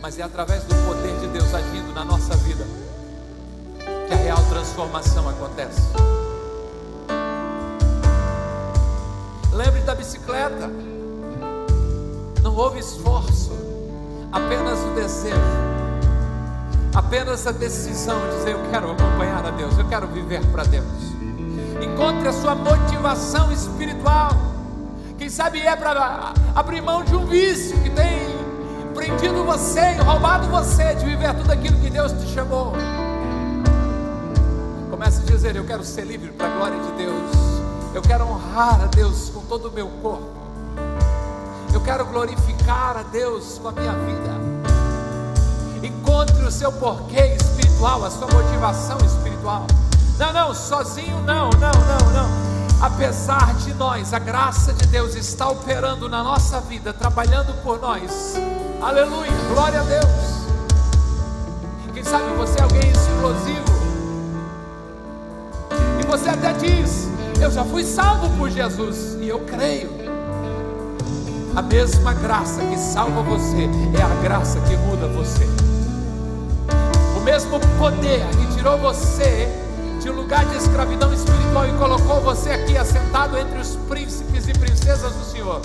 mas 0.00 0.18
é 0.18 0.22
através 0.22 0.64
do 0.64 0.74
poder 0.86 1.14
de 1.20 1.28
Deus 1.28 1.54
agindo 1.54 1.94
na 1.94 2.04
nossa 2.04 2.36
vida 2.38 2.64
que 4.08 4.12
a 4.12 4.16
real 4.16 4.42
transformação 4.48 5.28
acontece. 5.28 5.80
Lembre 9.52 9.82
da 9.82 9.94
bicicleta. 9.94 10.68
Não 12.42 12.56
houve 12.56 12.80
esforço, 12.80 13.52
apenas 14.32 14.80
o 14.80 14.94
desejo, 14.96 15.36
apenas 16.92 17.46
a 17.46 17.52
decisão 17.52 18.18
de 18.18 18.36
dizer: 18.38 18.50
Eu 18.50 18.70
quero 18.70 18.90
acompanhar 18.90 19.46
a 19.46 19.50
Deus, 19.50 19.78
eu 19.78 19.88
quero 19.88 20.08
viver 20.08 20.44
para 20.50 20.64
Deus. 20.64 20.84
Encontre 21.80 22.26
a 22.26 22.32
sua 22.32 22.56
motivação 22.56 23.52
espiritual. 23.52 24.51
Sabe 25.32 25.62
é 25.62 25.74
para 25.74 26.34
abrir 26.54 26.82
mão 26.82 27.02
de 27.02 27.16
um 27.16 27.24
vício 27.24 27.80
que 27.80 27.88
tem 27.88 28.36
prendido 28.92 29.42
você, 29.46 29.92
roubado 29.92 30.46
você 30.48 30.94
de 30.94 31.06
viver 31.06 31.34
tudo 31.34 31.50
aquilo 31.50 31.80
que 31.80 31.88
Deus 31.88 32.12
te 32.12 32.28
chamou. 32.34 32.74
Comece 34.90 35.22
a 35.22 35.24
dizer: 35.24 35.56
Eu 35.56 35.64
quero 35.64 35.82
ser 35.84 36.04
livre 36.04 36.32
para 36.32 36.48
a 36.48 36.50
glória 36.50 36.78
de 36.78 36.92
Deus. 36.98 37.30
Eu 37.94 38.02
quero 38.02 38.26
honrar 38.26 38.82
a 38.82 38.86
Deus 38.88 39.30
com 39.30 39.40
todo 39.46 39.68
o 39.68 39.72
meu 39.72 39.88
corpo. 40.02 40.28
Eu 41.72 41.80
quero 41.80 42.04
glorificar 42.04 42.98
a 42.98 43.02
Deus 43.02 43.58
com 43.58 43.68
a 43.68 43.72
minha 43.72 43.92
vida. 43.92 44.32
Encontre 45.82 46.44
o 46.44 46.50
seu 46.50 46.70
porquê 46.72 47.36
espiritual, 47.40 48.04
a 48.04 48.10
sua 48.10 48.26
motivação 48.26 48.98
espiritual. 48.98 49.66
Não, 50.18 50.30
não, 50.30 50.54
sozinho 50.54 51.22
não, 51.22 51.48
não, 51.48 51.72
não, 51.72 52.12
não. 52.12 52.51
Apesar 52.82 53.54
de 53.54 53.72
nós, 53.74 54.12
a 54.12 54.18
graça 54.18 54.72
de 54.72 54.86
Deus 54.88 55.14
está 55.14 55.48
operando 55.48 56.08
na 56.08 56.22
nossa 56.22 56.60
vida, 56.60 56.92
trabalhando 56.92 57.54
por 57.62 57.80
nós. 57.80 58.34
Aleluia, 58.82 59.30
glória 59.48 59.80
a 59.80 59.84
Deus. 59.84 60.42
Quem 61.94 62.02
sabe 62.02 62.24
você 62.34 62.58
é 62.58 62.62
alguém 62.62 62.90
explosivo 62.90 63.72
você 66.12 66.28
até 66.28 66.52
diz: 66.52 67.08
Eu 67.40 67.50
já 67.50 67.64
fui 67.64 67.82
salvo 67.84 68.28
por 68.36 68.50
Jesus, 68.50 69.16
e 69.18 69.28
eu 69.28 69.40
creio. 69.40 69.90
A 71.56 71.62
mesma 71.62 72.12
graça 72.12 72.60
que 72.60 72.76
salva 72.78 73.22
você 73.22 73.68
é 73.98 74.02
a 74.02 74.22
graça 74.22 74.60
que 74.60 74.76
muda 74.76 75.08
você. 75.08 75.46
O 77.16 77.20
mesmo 77.20 77.58
poder 77.78 78.26
que 78.26 78.54
tirou 78.54 78.76
você 78.76 79.48
de 80.02 80.10
um 80.10 80.14
lugar 80.14 80.44
de 80.46 80.56
escravidão 80.56 81.14
espiritual 81.14 81.64
e 81.64 81.72
colocou 81.74 82.20
você 82.20 82.50
aqui 82.50 82.76
assentado 82.76 83.38
entre 83.38 83.56
os 83.60 83.76
príncipes 83.88 84.48
e 84.48 84.52
princesas 84.52 85.12
do 85.12 85.24
Senhor, 85.24 85.60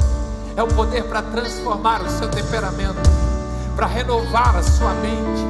é 0.56 0.62
o 0.62 0.68
poder 0.68 1.06
para 1.06 1.24
transformar 1.24 2.04
o 2.04 2.10
seu 2.10 2.30
temperamento, 2.30 3.02
para 3.76 3.88
renovar 3.88 4.56
a 4.56 4.62
sua 4.62 4.94
mente, 4.94 5.44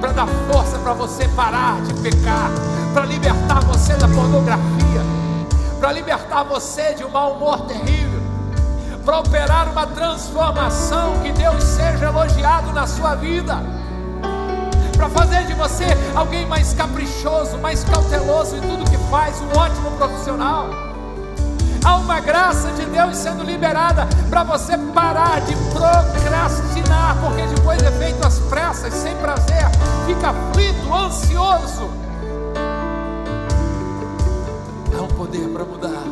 para 0.00 0.12
dar 0.12 0.26
força 0.50 0.78
para 0.78 0.94
você 0.94 1.28
parar 1.28 1.82
de 1.82 1.92
pecar, 2.00 2.50
para 2.94 3.04
libertar 3.04 3.60
você 3.60 3.92
da 3.94 4.08
pornografia, 4.08 5.02
para 5.78 5.92
libertar 5.92 6.44
você 6.44 6.94
de 6.94 7.04
um 7.04 7.10
mau 7.10 7.32
humor 7.32 7.66
terrível, 7.66 8.22
para 9.04 9.18
operar 9.18 9.68
uma 9.68 9.86
transformação, 9.86 11.20
que 11.20 11.30
Deus 11.32 11.62
seja 11.62 12.06
elogiado 12.06 12.72
na 12.72 12.86
sua 12.86 13.14
vida, 13.16 13.60
para 15.04 15.26
fazer 15.26 15.46
de 15.46 15.52
você 15.52 15.84
alguém 16.14 16.46
mais 16.46 16.72
caprichoso, 16.72 17.58
mais 17.58 17.84
cauteloso 17.84 18.56
em 18.56 18.60
tudo 18.60 18.90
que 18.90 18.96
faz, 19.10 19.38
um 19.40 19.58
ótimo 19.58 19.90
profissional. 19.98 20.70
Há 21.84 21.96
uma 21.96 22.20
graça 22.20 22.70
de 22.72 22.86
Deus 22.86 23.16
sendo 23.18 23.44
liberada 23.44 24.08
para 24.30 24.42
você 24.44 24.78
parar 24.94 25.42
de 25.42 25.54
procrastinar, 25.72 27.18
porque 27.20 27.42
depois 27.54 27.82
é 27.82 27.90
feito 27.90 28.26
às 28.26 28.38
pressas, 28.38 28.94
sem 28.94 29.14
prazer, 29.16 29.68
fica 30.06 30.30
aflito, 30.30 30.94
ansioso 30.94 31.90
poder 35.16 35.48
para 35.50 35.64
mudar. 35.64 36.02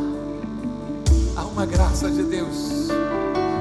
Há 1.36 1.43
uma 1.45 1.66
graça 1.66 2.09
de 2.09 2.22
Deus. 2.22 2.88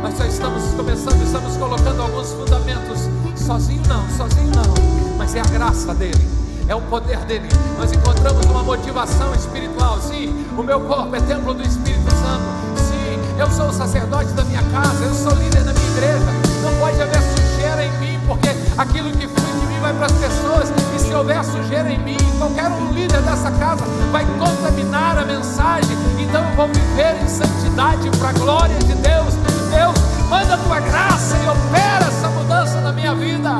Nós 0.03 0.15
só 0.15 0.25
estamos 0.25 0.63
começando, 0.75 1.21
estamos 1.23 1.57
colocando 1.57 2.01
alguns 2.01 2.32
fundamentos. 2.32 2.99
Sozinho 3.36 3.82
não, 3.88 4.07
sozinho 4.17 4.51
não. 4.55 4.80
Mas 5.22 5.36
é 5.36 5.39
a 5.39 5.43
graça 5.43 5.93
dele, 5.93 6.28
é 6.67 6.74
o 6.74 6.82
poder 6.82 7.19
dele. 7.26 7.47
Nós 7.78 7.91
encontramos 7.91 8.43
uma 8.47 8.63
motivação 8.63 9.32
espiritual. 9.36 10.01
Sim, 10.01 10.47
o 10.57 10.63
meu 10.63 10.82
corpo 10.82 11.15
é 11.15 11.22
templo 11.22 11.53
do 11.53 11.61
Espírito 11.61 12.09
Santo. 12.09 12.43
Sim, 12.76 13.19
eu 13.38 13.47
sou 13.51 13.67
o 13.67 13.72
sacerdote 13.72 14.34
da 14.34 14.43
minha 14.45 14.63
casa, 14.72 15.05
eu 15.05 15.13
sou 15.13 15.32
líder 15.34 15.63
da 15.63 15.74
minha 15.74 15.91
igreja. 15.91 16.26
Não 16.63 16.74
pode 16.80 16.99
haver 16.99 17.22
sujeira 17.22 17.86
em 17.86 17.91
mim, 17.99 18.19
porque 18.26 18.49
aquilo 18.76 19.11
que 19.11 19.28
flui 19.28 19.59
de 19.59 19.67
mim 19.67 19.80
vai 19.80 19.93
para 19.93 20.07
as 20.07 20.11
pessoas. 20.13 20.74
E 20.95 20.99
se 20.99 21.13
houver 21.13 21.45
sujeira 21.45 21.91
em 21.91 21.99
mim, 21.99 22.17
qualquer 22.39 22.72
um 22.72 22.91
líder 22.91 23.22
dessa 23.22 23.51
casa 23.51 23.86
vai 24.11 24.26
contaminar 24.39 25.19
a 25.19 25.24
mensagem. 25.24 25.95
Então 26.17 26.43
eu 26.49 26.55
vou 26.55 26.67
viver 26.67 27.15
em 27.24 27.28
santidade 27.28 28.09
para 28.17 28.30
a 28.30 28.34
glória 28.34 28.80
de 28.80 28.95
Deus. 28.95 29.36
Deus, 29.69 29.95
manda 30.28 30.57
tua 30.57 30.80
graça 30.80 31.38
e 31.38 31.47
opera 31.47 32.05
essa 32.07 32.28
mudança 32.28 32.82
na 32.82 32.91
minha 32.91 33.13
vida. 33.13 33.51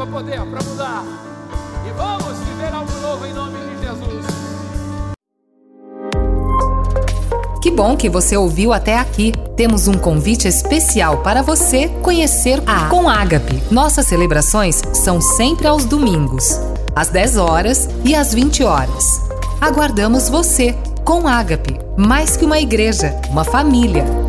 Receba 0.00 0.06
poder 0.06 0.40
para 0.40 0.62
mudar. 0.64 1.04
E 1.86 1.92
vamos 1.92 2.38
viver 2.38 2.72
algo 2.72 2.92
novo 3.00 3.26
em 3.26 3.34
nome 3.34 3.58
de 3.58 3.86
Jesus. 3.86 4.26
Que 7.60 7.70
bom 7.70 7.96
que 7.96 8.08
você 8.08 8.36
ouviu 8.36 8.72
até 8.72 8.96
aqui. 8.96 9.32
Temos 9.56 9.88
um 9.88 9.94
convite 9.94 10.48
especial 10.48 11.18
para 11.18 11.42
você 11.42 11.88
conhecer 12.02 12.62
a 12.66 12.88
Com 12.88 13.08
Ágape. 13.08 13.62
Nossas 13.70 14.06
celebrações 14.06 14.80
são 14.94 15.20
sempre 15.20 15.66
aos 15.66 15.84
domingos, 15.84 16.58
às 16.96 17.08
10 17.10 17.36
horas 17.36 17.88
e 18.02 18.14
às 18.14 18.32
20 18.32 18.64
horas. 18.64 19.04
Aguardamos 19.60 20.30
você 20.30 20.74
com 21.04 21.28
Ágape, 21.28 21.78
mais 21.98 22.36
que 22.38 22.44
uma 22.46 22.58
igreja, 22.58 23.20
uma 23.30 23.44
família. 23.44 24.19